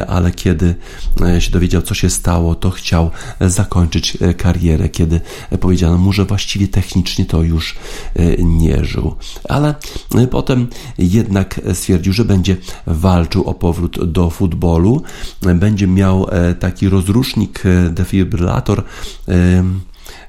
[0.08, 0.76] ale kiedy
[1.40, 4.90] się dowiedział, co się stało, to chciał zakończyć karierę.
[4.90, 5.22] Kiedy
[5.60, 7.76] powiedziano mu, że właściwie technicznie to już
[8.40, 9.16] nie żył.
[9.50, 9.76] Ale
[10.32, 10.68] potem
[10.98, 15.02] jednak stwierdził, że będzie walczył o powrót do futbolu.
[15.56, 16.28] Będzie miał
[16.60, 18.84] taki rozrusznik defibrylator defibrylator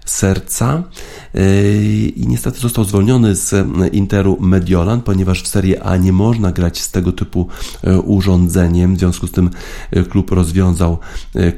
[0.04, 0.84] serca
[2.16, 3.54] i niestety został zwolniony z
[3.92, 7.48] Interu Mediolan, ponieważ w Serie A nie można grać z tego typu
[7.82, 8.96] yy, urządzeniem.
[8.96, 9.50] W związku z tym
[9.92, 10.98] yy, klub rozwiązał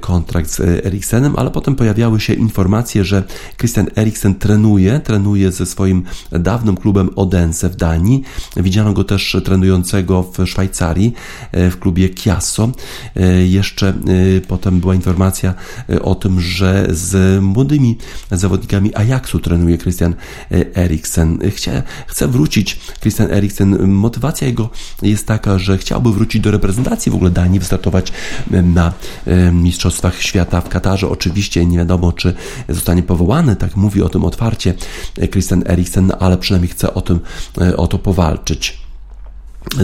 [0.00, 3.24] kontrakt z Eriksenem, ale potem pojawiały się informacje, że
[3.56, 8.22] Christian Eriksen trenuje, trenuje ze swoim dawnym klubem Odense w Danii.
[8.56, 11.12] Widziano go też trenującego w Szwajcarii
[11.52, 12.72] w klubie Chiasso.
[13.48, 13.94] Jeszcze
[14.48, 15.54] potem była informacja
[16.02, 17.98] o tym, że z młodymi
[18.30, 20.14] zawodnikami Ajaxu trenuje Christian
[20.50, 21.38] e, Eriksen.
[21.50, 23.88] Chce, chce wrócić Christian Eriksen.
[23.88, 24.70] Motywacja jego
[25.02, 28.12] jest taka, że chciałby wrócić do reprezentacji w ogóle Danii, wystartować
[28.50, 28.92] na
[29.26, 31.08] e, Mistrzostwach Świata w Katarze.
[31.08, 32.34] Oczywiście nie wiadomo, czy
[32.68, 34.74] zostanie powołany, tak mówi o tym otwarcie
[35.18, 37.20] e, Christian Eriksen, ale przynajmniej chce o, tym,
[37.76, 38.78] o to powalczyć.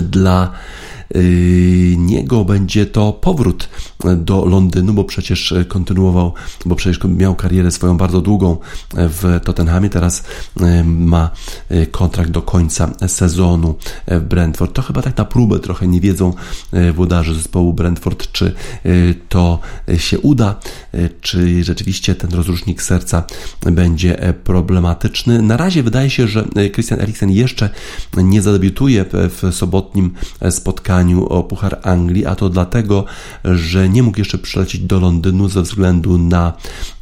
[0.03, 0.51] Dla
[1.97, 3.69] niego będzie to powrót
[4.17, 6.33] do Londynu, bo przecież kontynuował,
[6.67, 8.57] bo przecież miał karierę swoją bardzo długą
[8.95, 10.25] w Tottenhamie, teraz
[10.61, 11.31] yy, ma
[11.71, 13.75] yy, kontrakt do końca sezonu
[14.07, 14.73] w Brentford.
[14.73, 16.35] To chyba tak na próbę trochę nie wiedzą
[16.95, 18.55] włodarze zespołu Brentford, czy
[19.29, 19.59] to
[19.97, 20.61] się uda,
[21.21, 23.25] czy rzeczywiście ten rozrusznik serca
[23.73, 25.43] będzie problematyczny.
[25.43, 27.71] Na razie wydaje się, że Christian Eriksen jeszcze
[28.17, 30.15] nie zadebiutuje w sobotnim
[30.51, 33.05] spotkaniu spotkaniu o Puchar Anglii, a to dlatego,
[33.45, 36.53] że nie mógł jeszcze przylecieć do Londynu ze względu na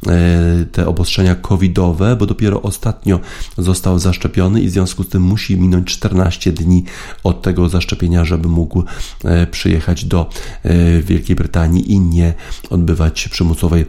[0.07, 3.19] e, te obostrzenia covidowe, bo dopiero ostatnio
[3.57, 6.83] został zaszczepiony i w związku z tym musi minąć 14 dni
[7.23, 8.83] od tego zaszczepienia, żeby mógł
[9.23, 10.29] e, przyjechać do
[10.63, 12.33] e, Wielkiej Brytanii i nie
[12.69, 13.85] odbywać przymusowej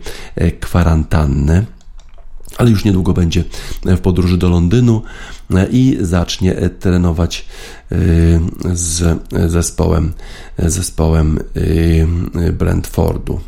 [0.60, 1.66] kwarantanny
[2.58, 3.44] ale już niedługo będzie
[3.84, 5.02] w podróży do Londynu
[5.70, 7.46] i zacznie trenować
[7.92, 8.40] y,
[8.72, 9.18] z
[9.50, 10.12] zespołem,
[10.58, 11.38] zespołem
[12.52, 13.40] Brentfordu.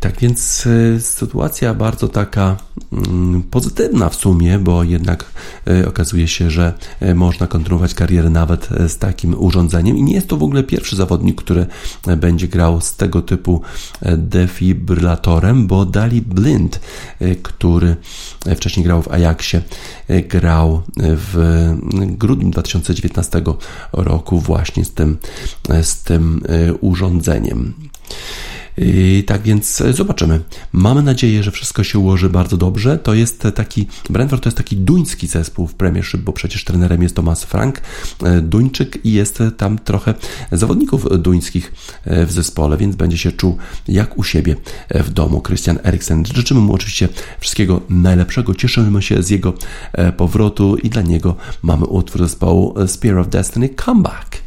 [0.00, 0.66] Tak więc
[0.96, 2.56] e, sytuacja bardzo taka
[2.92, 5.24] mm, pozytywna w sumie, bo jednak
[5.66, 10.28] e, okazuje się, że e, można kontynuować karierę nawet z takim urządzeniem i nie jest
[10.28, 11.66] to w ogóle pierwszy zawodnik, który
[12.16, 13.60] będzie grał z tego typu
[14.16, 16.80] defibrylatorem, bo Dali Blind,
[17.42, 17.96] który
[18.56, 19.62] wcześniej grał w Ajaxie,
[20.28, 21.36] grał w
[21.98, 23.42] grudniu 2019
[23.92, 25.18] roku właśnie z tym,
[25.82, 26.42] z tym
[26.80, 27.74] urządzeniem.
[28.78, 30.40] I tak więc e, zobaczymy.
[30.72, 32.98] Mamy nadzieję, że wszystko się ułoży bardzo dobrze.
[32.98, 37.16] To jest taki, Brentford to jest taki duński zespół w Premiership, bo przecież trenerem jest
[37.16, 37.80] Thomas Frank,
[38.22, 40.14] e, Duńczyk i jest tam trochę
[40.52, 41.72] zawodników duńskich
[42.04, 43.58] e, w zespole, więc będzie się czuł
[43.88, 44.56] jak u siebie
[44.90, 45.42] w domu.
[45.42, 46.26] Christian Eriksen.
[46.34, 47.08] Życzymy mu oczywiście
[47.40, 48.54] wszystkiego najlepszego.
[48.54, 49.54] Cieszymy się z jego
[50.16, 54.41] powrotu i dla niego mamy utwór zespołu Spear of Destiny Comeback.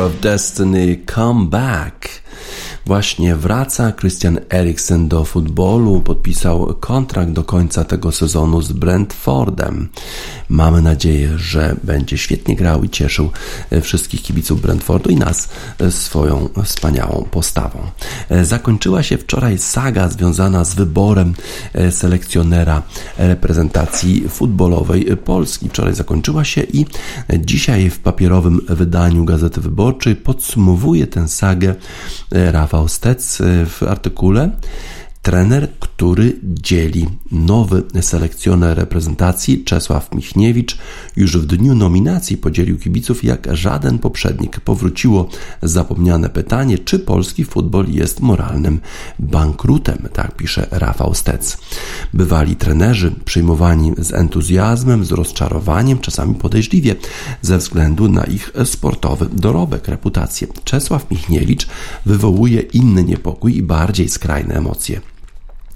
[0.00, 2.08] Of Destiny Come Back.
[2.86, 9.88] Właśnie wraca Christian Eriksen do futbolu, podpisał kontrakt do końca tego sezonu z Brentfordem.
[10.50, 13.30] Mamy nadzieję, że będzie świetnie grał i cieszył
[13.70, 15.48] e, wszystkich kibiców Brentfordu i nas
[15.78, 17.78] e, swoją wspaniałą postawą.
[18.28, 21.34] E, zakończyła się wczoraj saga związana z wyborem
[21.90, 22.82] selekcjonera
[23.18, 25.68] reprezentacji futbolowej Polski.
[25.68, 26.86] Wczoraj zakończyła się i
[27.38, 31.74] dzisiaj w papierowym wydaniu Gazety Wyborczej podsumowuje tę sagę
[32.30, 34.50] Rafał Stec w artykule
[35.22, 37.06] trener, który dzieli.
[37.32, 40.78] Nowy selekcjoner reprezentacji Czesław Michniewicz
[41.16, 44.60] już w dniu nominacji podzielił kibiców jak żaden poprzednik.
[44.60, 45.28] Powróciło
[45.62, 48.80] zapomniane pytanie, czy polski futbol jest moralnym
[49.18, 51.58] bankrutem, tak pisze Rafał Stec.
[52.14, 56.96] Bywali trenerzy przyjmowani z entuzjazmem, z rozczarowaniem, czasami podejrzliwie,
[57.42, 60.48] ze względu na ich sportowy dorobek, reputację.
[60.64, 61.66] Czesław Michniewicz
[62.06, 65.00] wywołuje inny niepokój i bardziej skrajne emocje.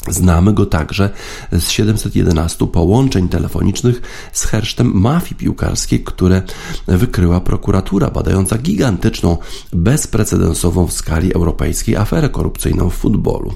[0.09, 1.11] Znamy go także
[1.53, 4.03] z 711 połączeń telefonicznych
[4.33, 6.43] z hersztem mafii piłkarskiej, które
[6.87, 9.37] wykryła prokuratura badająca gigantyczną,
[9.73, 13.53] bezprecedensową w skali europejskiej aferę korupcyjną w futbolu.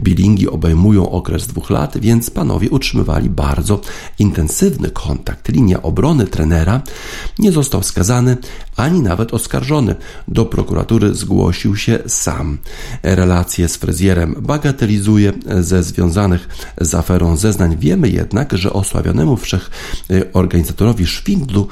[0.00, 3.80] Bilingi obejmują okres dwóch lat, więc panowie utrzymywali bardzo
[4.18, 5.48] intensywny kontakt.
[5.48, 6.82] Linia obrony trenera
[7.38, 8.36] nie został skazany
[8.76, 9.94] ani nawet oskarżony.
[10.28, 12.58] Do prokuratury zgłosił się sam.
[13.02, 16.48] Relacje z fryzjerem bagatelizuje ze ze związanych
[16.80, 17.76] z aferą zeznań.
[17.78, 19.70] Wiemy jednak, że osławionemu wszech
[20.10, 20.32] y,
[21.06, 21.68] szwindlu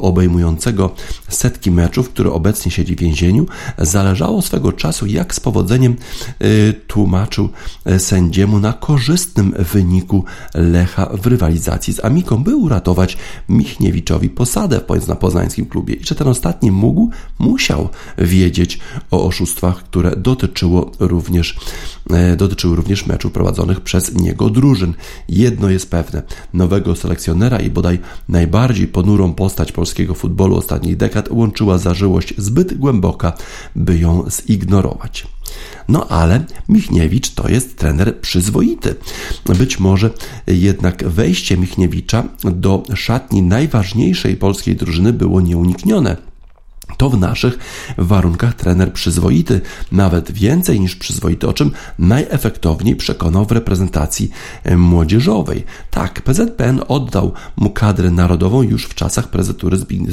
[0.00, 0.94] obejmującego
[1.28, 3.46] setki meczów, który obecnie siedzi w więzieniu,
[3.78, 5.96] zależało swego czasu, jak z powodzeniem
[6.42, 7.48] y, tłumaczył
[7.90, 10.24] y, sędziemu na korzystnym wyniku
[10.54, 13.16] Lecha w rywalizacji z Amiką, by uratować
[13.48, 15.94] Michniewiczowi posadę na poznańskim klubie.
[15.94, 17.88] I że ten ostatni mógł, musiał
[18.18, 18.78] wiedzieć
[19.10, 21.56] o oszustwach, które dotyczyło również,
[22.36, 24.94] dotyczyły również meczu prowadzonych przez niego drużyn.
[25.28, 26.22] Jedno jest pewne:
[26.54, 27.98] nowego selekcjonera i bodaj
[28.28, 33.32] najbardziej ponurą postać polskiego futbolu ostatnich dekad łączyła zażyłość zbyt głęboka,
[33.76, 35.26] by ją zignorować.
[35.88, 38.94] No ale Michniewicz to jest trener przyzwoity.
[39.58, 40.10] Być może
[40.46, 46.27] jednak wejście Michniewicza do szatni najważniejszej polskiej drużyny było nieuniknione.
[46.96, 47.58] To w naszych
[47.98, 49.60] warunkach trener przyzwoity,
[49.92, 54.30] nawet więcej niż przyzwoity, o czym najefektowniej przekonał w reprezentacji
[54.64, 55.64] e, młodzieżowej.
[55.90, 59.28] Tak, PZPN oddał mu kadrę narodową już w czasach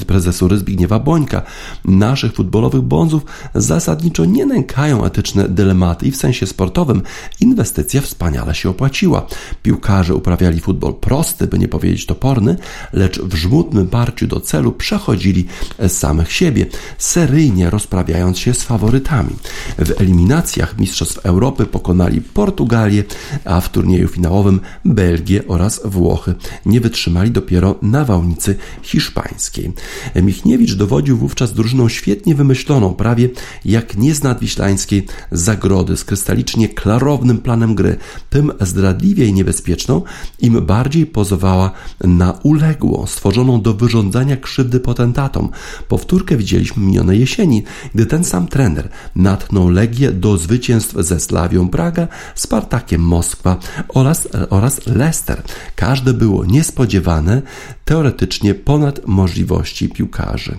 [0.07, 1.41] prezesury Zbigniewa Bońka.
[1.85, 7.01] Naszych futbolowych bązów zasadniczo nie nękają etyczne dylematy i w sensie sportowym
[7.39, 9.27] inwestycja wspaniale się opłaciła.
[9.63, 12.55] Piłkarze uprawiali futbol prosty, by nie powiedzieć toporny,
[12.93, 15.45] lecz w żmudnym parciu do celu przechodzili
[15.87, 16.64] samych siebie
[16.97, 19.35] seryjnie rozprawiając się z faworytami.
[19.77, 23.03] W eliminacjach Mistrzostw Europy pokonali Portugalię,
[23.45, 26.35] a w turnieju finałowym Belgię oraz Włochy.
[26.65, 29.73] Nie wytrzymali dopiero nawałnicy hiszpańskiej.
[30.15, 33.29] Michniewicz dowodził wówczas drużyną świetnie wymyśloną, prawie
[33.65, 37.97] jak nie z nadwiślańskiej zagrody, z krystalicznie klarownym planem gry,
[38.29, 40.01] tym zdradliwiej niebezpieczną,
[40.39, 41.71] im bardziej pozowała
[42.03, 45.49] na uległą, stworzoną do wyrządzania krzywdy potentatom.
[45.87, 47.63] Powtórkę widzieliśmy minionej jesieni,
[47.95, 54.87] gdy ten sam trener natchnął Legię do zwycięstw ze Slawią Praga, Spartakiem Moskwa oraz, oraz
[54.87, 55.43] Leicester.
[55.75, 57.41] Każde było niespodziewane,
[57.85, 60.57] teoretycznie ponad możliwości piłkarzy.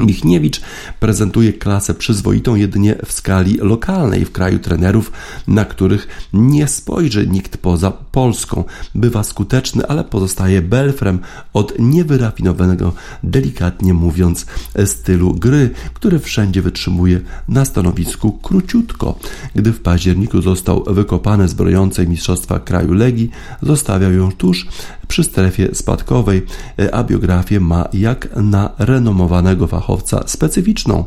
[0.00, 0.60] Michniewicz
[1.00, 5.12] prezentuje klasę przyzwoitą jedynie w skali lokalnej w kraju trenerów,
[5.46, 8.64] na których nie spojrzy nikt poza Polską.
[8.94, 11.18] Bywa skuteczny, ale pozostaje belfrem
[11.52, 12.92] od niewyrafinowanego,
[13.22, 14.46] delikatnie mówiąc,
[14.84, 19.18] stylu gry, który wszędzie wytrzymuje na stanowisku króciutko.
[19.54, 23.30] Gdy w październiku został wykopany z brojącej mistrzostwa kraju Legii,
[23.62, 24.66] zostawiał ją tuż
[25.08, 26.46] przy strefie spadkowej,
[26.92, 31.04] a biografię ma jak na renomowanego fachowca specyficzną.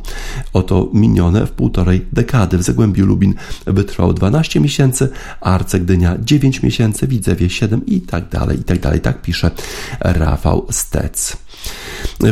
[0.54, 3.34] Oto minione w półtorej dekady w Zagłębiu Lubin
[3.68, 5.10] wytrwał 12 miesięcy,
[5.42, 9.02] Arce Gdynia 9 miesięcy, Widzewie 7 i tak dalej, i tak dalej.
[9.02, 9.52] Tak pisze
[10.00, 11.38] Rafał Stec.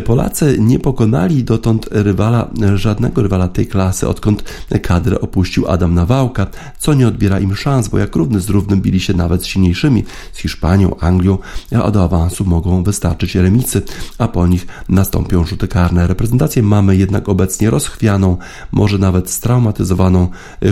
[0.05, 4.43] Polacy nie pokonali dotąd rywala, żadnego rywala tej klasy, odkąd
[4.81, 6.47] kadrę opuścił Adam Nawałka,
[6.79, 10.03] co nie odbiera im szans, bo jak równy z równym bili się nawet z silniejszymi,
[10.33, 11.37] z Hiszpanią, Anglią,
[11.83, 13.81] a do awansu mogą wystarczyć remicy,
[14.17, 16.07] a po nich nastąpią rzuty karne.
[16.07, 18.37] Reprezentację mamy jednak obecnie rozchwianą,
[18.71, 20.27] może nawet straumatyzowaną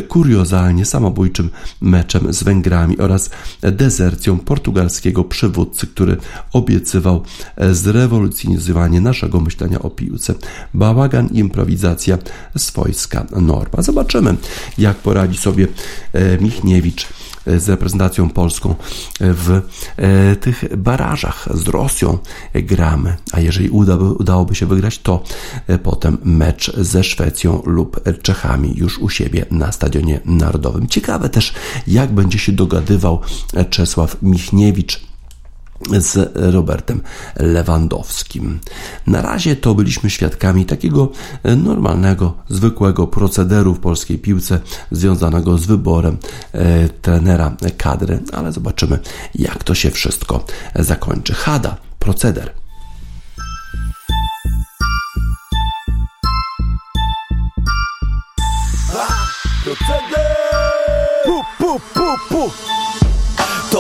[0.08, 1.50] kuriozalnie samobójczym
[1.82, 3.30] meczem z Węgrami oraz
[3.62, 6.18] dezercją portugalskiego przywódcy, który
[6.54, 7.24] obiecywał
[8.46, 10.34] zrewolucjonizowanie naszego myślenia o piłce.
[10.74, 12.18] Bałagan, improwizacja,
[12.58, 13.82] swojska norma.
[13.82, 14.36] Zobaczymy,
[14.78, 15.68] jak poradzi sobie
[16.14, 17.08] e, Michniewicz
[17.48, 18.76] e, z reprezentacją polską
[19.20, 19.62] w
[19.98, 22.18] e, tych barażach z Rosją
[22.54, 25.24] gramy, a jeżeli uda, udałoby się wygrać, to
[25.84, 30.88] potem mecz ze Szwecją lub Czechami już u siebie na Stadionie Narodowym.
[30.88, 31.54] Ciekawe też,
[31.88, 33.22] jak będzie się dogadywał
[33.70, 35.15] Czesław Michniewicz
[35.92, 37.02] z Robertem
[37.36, 38.60] Lewandowskim.
[39.08, 41.12] Na razie to byliśmy świadkami takiego
[41.58, 44.60] normalnego, zwykłego procederu w polskiej piłce
[44.92, 46.18] związanego z wyborem
[46.52, 49.00] e, trenera kadry, ale zobaczymy
[49.36, 51.34] jak to się wszystko zakończy.
[51.34, 52.54] Hada, proceder.
[59.66, 60.36] proceder!
[61.26, 62.52] Pu, pu, pu, pu.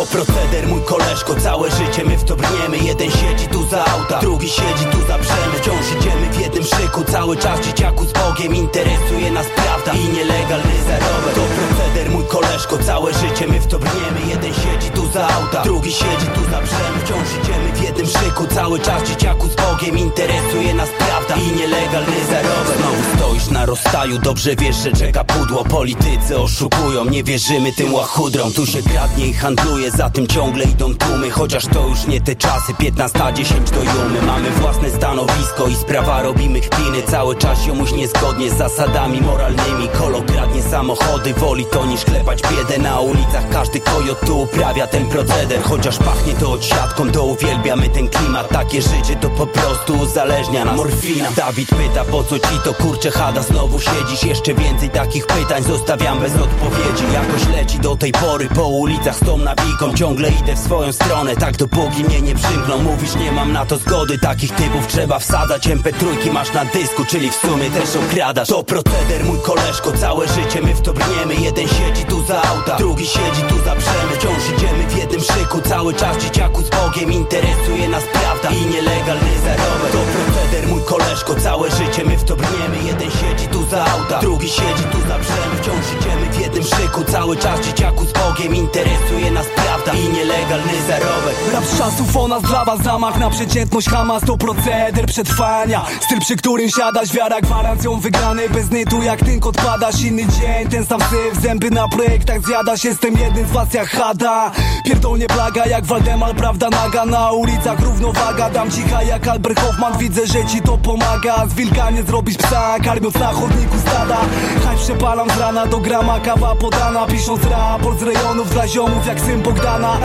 [0.06, 2.78] To proceder, mój koleżko, całe życie my w to brniemy.
[2.78, 7.04] Jeden siedzi tu za auta, drugi siedzi tu za przemy Wciąż idziemy w jednym szyku,
[7.04, 11.36] cały czas dzieciaku z Bogiem Interesuje nas prawda i nielegalny zarobek.
[11.36, 14.20] To proceder, mój koleżko, całe życie my w to brniemy.
[14.30, 18.48] Jeden siedzi tu za auta, drugi siedzi tu za przemy Wciąż idziemy w jednym szyku,
[18.48, 24.20] cały czas dzieciaku z Bogiem Interesuje nas prawda i nielegalny zarobek Znowu stoisz na rozstaju,
[24.20, 25.64] dobrze wiesz, że czeka pudło.
[25.64, 28.52] Politycy oszukują, nie wierzymy tym łachudrom.
[28.52, 31.32] Tu się kradnie i handluje za tym ciągle idą tłumy.
[31.32, 34.22] Chociaż to już nie te czasy 15, 10 do jumy.
[34.22, 39.90] Mamy własne stanowisko i sprawa robimy chpiny Cały czas jomuś niezgodnie z zasadami moralnymi.
[40.00, 43.50] Kolo kradnie samochody, woli to niż klepać biedę Na ulicach.
[43.52, 45.64] Każdy kojot tu uprawia ten proceder.
[45.64, 50.76] Chociaż pachnie to odsiadką, to uwielbiamy ten klimat Takie życie to po prostu uzależnia nas.
[50.76, 51.32] Morfina.
[51.32, 56.20] Dawid pyta po co ci to kurcze chada Znowu siedzisz, jeszcze więcej takich pytań Zostawiam
[56.20, 57.04] bez odpowiedzi.
[57.14, 59.94] Jakoś leci do tej pory po ulicach z tą nawiką.
[59.94, 62.78] Ciągle idę w swoją stronę, tak dopóki mnie nie przymkną.
[62.78, 65.68] Mówisz nie mam na to zgody, takich typów trzeba wsadzać.
[65.68, 68.48] MP3 masz na dysku, czyli w sumie też okradasz.
[68.48, 71.36] To proceder mój koleżko, całe życie my w to brniemy.
[71.36, 75.62] Jeden siedzi tu za auta, drugi siedzi tu za przemy Wciąż idziemy w jednym szyku,
[75.62, 81.36] cały czas dzieciaku z Bogiem Interesuje nas prawda i nielegalny zarobek To proceder mój koleżko,
[81.36, 82.78] całe życie my w to brniemy.
[82.86, 87.04] Jeden siedzi tu za auta, drugi siedzi tu za przemy Wciąż idziemy w jednym szyku,
[87.04, 88.56] cały czas dzieciaku z Bogiem.
[88.56, 93.30] Interesuje nas prawda i nielegalny zarobek Rap z czasów o nas dla was zamach na
[93.30, 95.86] przeciętność Hamas to proceder przetrwania.
[96.02, 99.04] Styl przy którym siadasz, wiara gwarancją wygranej Bez nytu.
[99.04, 103.52] Jak tynk odpadasz, inny dzień Ten sam syf, zęby na projektach zjadasz Jestem jednym z
[103.52, 104.52] was jak Hada.
[104.86, 107.06] Pierdolnie plaga jak Waldemar, prawda naga.
[107.06, 107.32] Na
[107.66, 111.48] ulicach równowaga, dam cicha jak Albert Hoffman Widzę, że ci to pomaga.
[111.48, 114.18] Z wilka nie zrobisz psa, karmiąc na chodniku stada.
[114.66, 117.06] Haj przepalam z rana do grama, kawa podana.
[117.06, 119.98] Pisząc raport z rejonów dla ziomów jak syn Bogdana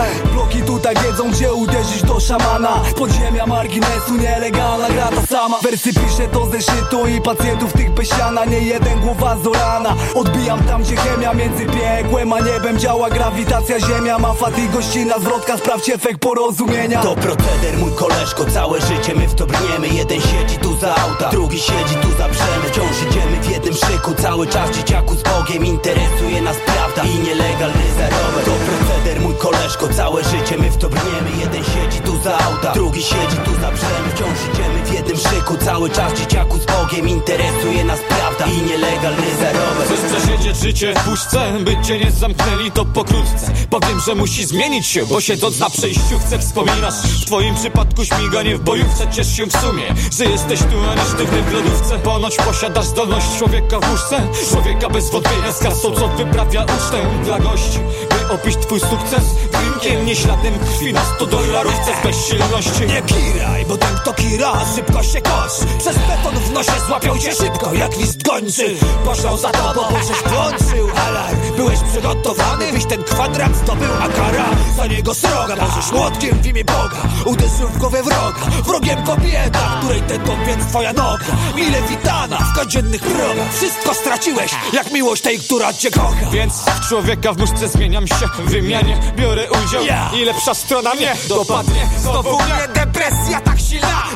[0.51, 2.81] Bloki tutaj wiedzą gdzie uderzyć do szamana.
[2.97, 5.59] Podziemia marginesu nielegalna gra ta sama.
[5.63, 10.83] Wersy piszę to zeszytu i pacjentów tych besiana Nie jeden głowa z rana Odbijam tam
[10.83, 13.09] gdzie chemia między piekłem a niebem Działa.
[13.09, 17.01] Grawitacja ziemia Ma fat i gościna zwrotka Sprawdź efekt porozumienia.
[17.01, 21.29] To proceder mój koleżko Całe życie my w to brniemy Jeden siedzi tu za auta
[21.29, 22.65] Drugi siedzi tu za brzemy.
[22.71, 25.65] Wciąż idziemy w jednym szyku Cały czas dzieciaku z Bogiem.
[25.65, 30.89] Interesuje nas prawda i nielegalny zarobek To proceder mój koleżko Całe życie my w to
[30.89, 35.17] brniemy Jeden siedzi tu za auta Drugi siedzi tu za brzemy Wciąż idziemy w jednym
[35.17, 40.93] szyku Cały czas dzieciaku z Bogiem Interesuje nas prawda i nielegalny zarobek Chcesz przesiedzieć życie
[40.93, 43.51] w puszce, by cię nie zamknęli to pokrótce.
[43.69, 48.61] Powiem, że musi zmienić się, bo siedząc na przejściówce wspominasz W twoim przypadku śmiganie w
[48.61, 49.83] bojówce Ciesz się w sumie,
[50.17, 51.99] że jesteś tu, a nie sztywny w lodówce.
[51.99, 54.21] Ponoć posiadasz zdolność człowieka w łóżce.
[54.49, 57.79] Człowieka bez wątpienia z kasą, co wyprawia ucztę dla gości
[58.09, 59.23] By opić twój sukces.
[59.51, 60.93] Drinkiem, nie śladem krwi.
[60.93, 62.87] Na 100 dolarówce z bezsilności.
[62.87, 67.33] Nie kiraj, bo ten kto kira, szybko się kosz Przez beton w nosie złapią cię
[67.33, 68.75] szybko, jak list gończy
[69.05, 71.37] Poszlą za tobą, bo żeś włączył alarm.
[71.57, 74.45] Byłeś przygotowany, byś ten kwadrat zdobył, a kara
[74.77, 80.01] za niego sroga Możesz młotkiem w imię Boga, uderzył w głowę wroga Wrogiem kobieta, której
[80.01, 81.25] tętą więc twoja noga.
[81.55, 83.53] Mile witana w codziennych progach.
[83.53, 86.29] Wszystko straciłeś, jak miłość tej, która cię kocha.
[86.31, 86.53] Więc
[86.89, 88.99] człowieka w muszce zmieniam się w wymianie.
[89.17, 90.10] Biorę udział Ja.
[90.13, 91.89] I lepsza strona mnie dopadnie.
[91.99, 93.41] Znowu mnie depresja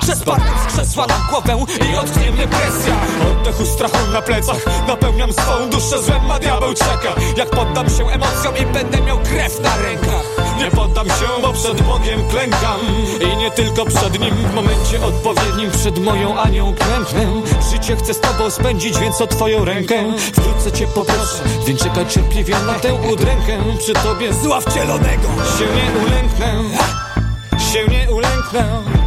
[0.08, 2.96] Że spadnę z krzesła na głowę i otknie mnie presja.
[3.32, 7.16] Oddechu strachu na plecach Napełniam swą duszę złem, a diabeł czeka.
[7.38, 10.26] Jak poddam się emocjom i będę miał krew na rękach.
[10.58, 12.80] Nie poddam się, bo przed Bogiem klękam.
[13.34, 17.42] I nie tylko przed Nim W momencie odpowiednim przed moją Anią klęknę.
[17.72, 19.96] Życie chcę z Tobą spędzić, więc o Twoją rękę.
[20.34, 23.58] Wkrótce Cię poproszę, więc czekaj cierpliwie na tę udrękę.
[23.80, 25.28] Przy Tobie Zła wcielonego
[25.58, 26.64] się nie ulęknę.
[27.74, 29.05] Się nie ulęknę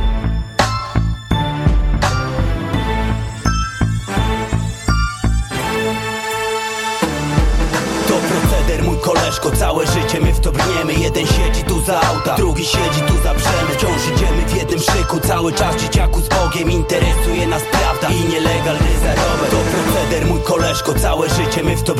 [9.09, 10.53] koleżko, całe życie my w to
[10.99, 15.21] Jeden siedzi tu za auta, drugi siedzi tu za brzemy Wciąż idziemy w jednym szyku,
[15.21, 19.51] cały czas dzieciaku z Bogiem Interesuje nas prawda i nielegalny zarobek.
[19.51, 21.95] To proceder mój koleżko, całe życie my w to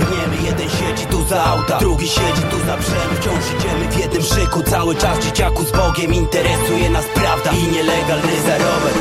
[0.45, 4.63] Jeden siedzi tu za auta, drugi siedzi tu za brzemy Wciąż idziemy w jednym szyku,
[4.63, 8.95] cały czas dzieciaku z Bogiem Interesuje nas prawda i nielegalny zarobek.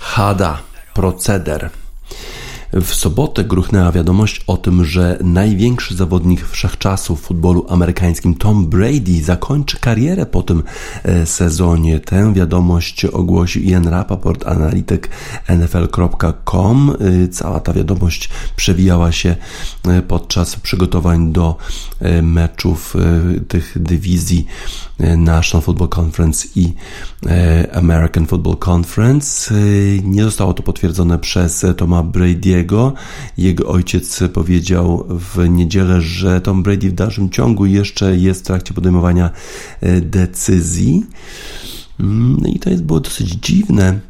[0.00, 0.58] Hada,
[0.94, 1.79] proceder.
[2.72, 9.22] W sobotę gruchnęła wiadomość o tym, że największy zawodnik wszechczasów w futbolu amerykańskim Tom Brady
[9.24, 10.62] zakończy karierę po tym
[11.02, 12.00] e, sezonie.
[12.00, 15.08] Tę wiadomość ogłosił Ian Rapoport, analityk
[15.48, 16.96] NFL.com.
[17.24, 19.36] E, Cała ta wiadomość przewijała się
[19.88, 21.56] e, podczas przygotowań do
[22.22, 22.96] meczów
[23.48, 24.46] tych dywizji
[25.16, 26.74] National Football Conference i
[27.26, 29.54] e, American Football Conference.
[29.54, 29.58] E,
[30.02, 32.92] Nie zostało to potwierdzone przez e, Toma Brady'ego.
[33.38, 38.74] Jego ojciec powiedział w niedzielę, że Tom Brady w dalszym ciągu jeszcze jest w trakcie
[38.74, 39.30] podejmowania
[39.80, 41.04] e, decyzji.
[42.00, 44.09] Mm, No i to jest było dosyć dziwne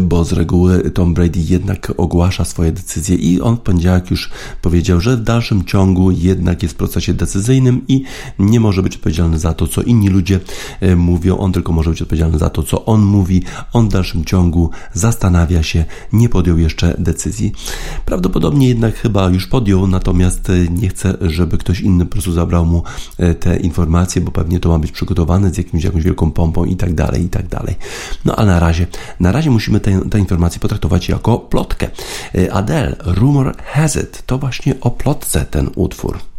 [0.00, 4.30] bo z reguły Tom Brady jednak ogłasza swoje decyzje i on w poniedziałek już
[4.62, 8.02] powiedział, że w dalszym ciągu jednak jest w procesie decyzyjnym i
[8.38, 10.40] nie może być odpowiedzialny za to, co inni ludzie
[10.80, 13.42] e, mówią, on tylko może być odpowiedzialny za to, co on mówi.
[13.72, 17.52] On w dalszym ciągu zastanawia się, nie podjął jeszcze decyzji.
[18.04, 22.66] Prawdopodobnie jednak chyba już podjął, natomiast e, nie chce, żeby ktoś inny po prostu zabrał
[22.66, 22.82] mu
[23.18, 26.76] e, te informacje, bo pewnie to ma być przygotowane z jakimś, jakąś wielką pompą i
[26.76, 27.74] tak dalej, i tak dalej.
[28.24, 28.86] No a na razie,
[29.20, 31.88] na razie musimy tę te informację potraktować jako plotkę.
[32.34, 36.31] E, Adele, Rumor Has It, to właśnie o plotce ten utwór.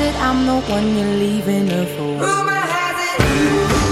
[0.00, 2.02] it, I'm the one you're leaving her for.
[2.02, 3.87] Rumor has it.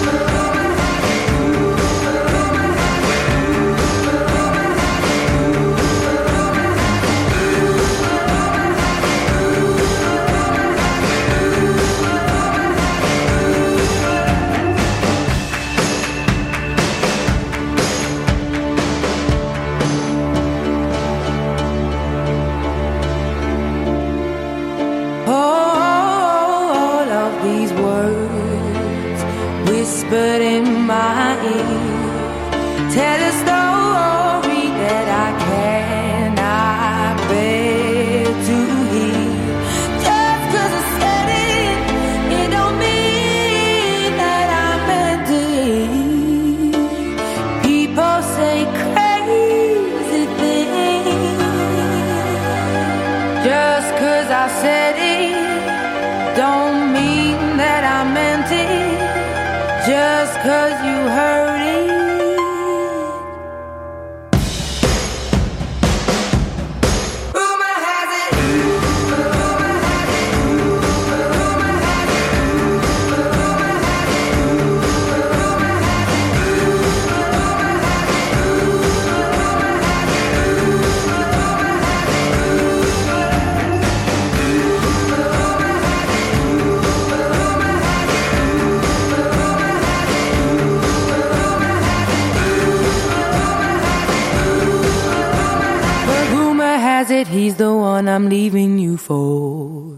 [97.49, 99.97] I'm leaving you for.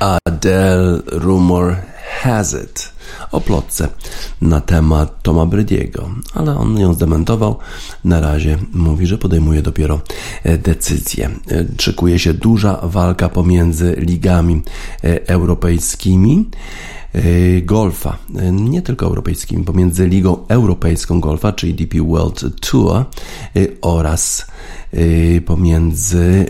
[0.00, 1.76] Adele Rumor
[2.22, 2.92] Has It
[3.30, 3.88] o plotce
[4.40, 7.58] na temat Toma Brady'ego, ale on ją zdementował.
[8.04, 10.00] Na razie mówi, że podejmuje dopiero
[10.44, 11.30] e, decyzję.
[11.50, 14.62] E, szykuje się duża walka pomiędzy ligami
[15.04, 16.50] e, europejskimi.
[17.16, 23.04] Y, golfa, y, nie tylko europejskimi, pomiędzy Ligą Europejską Golfa, czyli DP World Tour
[23.56, 24.46] y, oraz
[25.46, 26.46] pomiędzy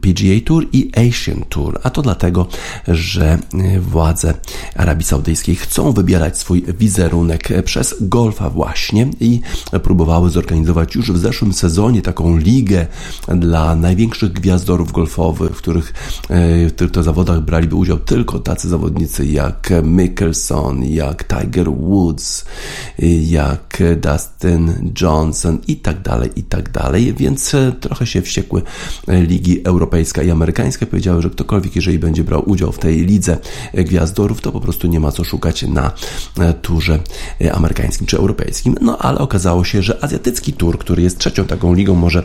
[0.00, 2.46] PGA Tour i Asian Tour, a to dlatego,
[2.88, 3.38] że
[3.80, 4.34] władze
[4.76, 9.40] Arabii Saudyjskiej chcą wybierać swój wizerunek przez golfa właśnie i
[9.82, 12.86] próbowały zorganizować już w zeszłym sezonie taką ligę
[13.28, 15.94] dla największych gwiazdorów golfowych, w których
[16.68, 19.41] w tych zawodach braliby udział tylko tacy zawodnicy jak
[19.82, 22.44] Mickelson, jak Tiger Woods,
[23.22, 28.62] jak Dustin Johnson i tak dalej, i tak dalej więc e, trochę się wściekły
[29.08, 33.38] e, ligi europejska i amerykańskie powiedziały, że ktokolwiek, jeżeli będzie brał udział w tej lidze
[33.72, 35.92] e, gwiazdorów, to po prostu nie ma co szukać na
[36.62, 36.98] turze
[37.52, 38.74] amerykańskim czy europejskim.
[38.80, 42.22] No ale okazało się, że azjatycki tur, który jest trzecią taką ligą, może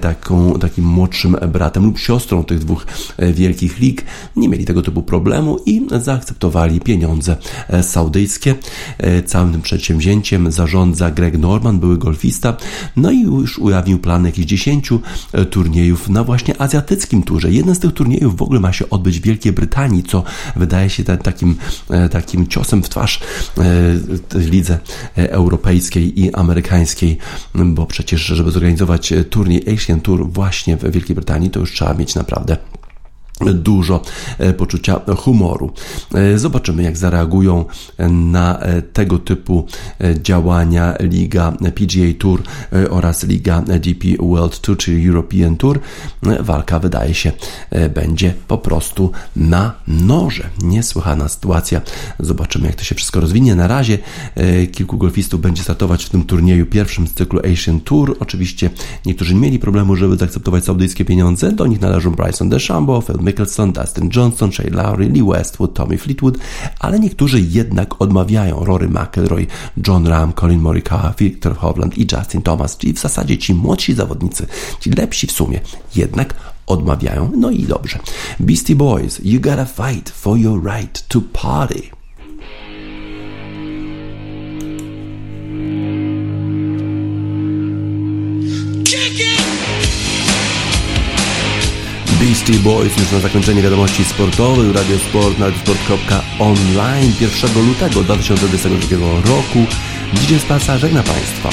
[0.00, 2.86] taką, takim młodszym bratem lub siostrą tych dwóch
[3.32, 4.04] wielkich lig,
[4.36, 7.36] nie mieli tego typu problemu i zaakceptowali pieniądze
[7.82, 8.54] saudyjskie.
[9.26, 12.56] Całym tym przedsięwzięciem zarządza Greg Norman, były golfista,
[12.96, 14.90] no i już ujawnił plany jakichś 10
[15.32, 17.50] e, turniejów na właśnie azjatyckim turze.
[17.50, 20.24] Jeden z tych turniejów w ogóle ma się odbyć w Wielkiej Brytanii, co
[20.56, 21.56] wydaje się takim,
[21.90, 23.20] e, takim ciosem w twarz
[23.58, 24.78] e, lidze
[25.16, 27.18] europejskiej i amerykańskiej,
[27.54, 32.14] bo przecież, żeby zorganizować turniej Asian Tour właśnie w Wielkiej Brytanii, to już trzeba mieć
[32.14, 32.56] naprawdę
[33.44, 34.02] dużo
[34.38, 35.72] e, poczucia humoru.
[36.14, 37.64] E, zobaczymy, jak zareagują
[38.10, 39.66] na e, tego typu
[40.22, 42.42] działania Liga PGA Tour
[42.90, 45.80] oraz Liga DP World Tour, czyli European Tour.
[46.40, 47.32] Walka wydaje się
[47.94, 50.48] będzie po prostu na noże.
[50.62, 51.80] Niesłychana sytuacja.
[52.20, 53.54] Zobaczymy, jak to się wszystko rozwinie.
[53.54, 53.98] Na razie
[54.72, 58.16] kilku golfistów będzie startować w tym turnieju pierwszym z cyklu Asian Tour.
[58.20, 58.70] Oczywiście
[59.06, 61.52] niektórzy mieli problemu, żeby zaakceptować saudyjskie pieniądze.
[61.52, 66.38] Do nich należą Bryson DeChambeau, Phil Mickelson, Dustin Johnson, Shay Lowry, Lee Westwood, Tommy Fleetwood,
[66.78, 69.46] ale niektórzy jednak odmawiają Rory McIlroy,
[69.86, 74.46] John Ram, Colin Morikawa, Victor Hovland i Justin Thomas, czyli w zasadzie ci młodsi zawodnicy,
[74.80, 75.60] ci lepsi w sumie,
[75.96, 76.34] jednak
[76.66, 77.32] odmawiają.
[77.36, 77.98] No i dobrze.
[78.40, 81.97] Beastie Boys, you gotta fight for your right to party.
[92.48, 99.66] Beastie Boys już na zakończenie wiadomości sportowych Radiosport na radiosport.online 1 lutego 2022 roku.
[100.14, 101.50] Dziś Spasa żegna Państwa.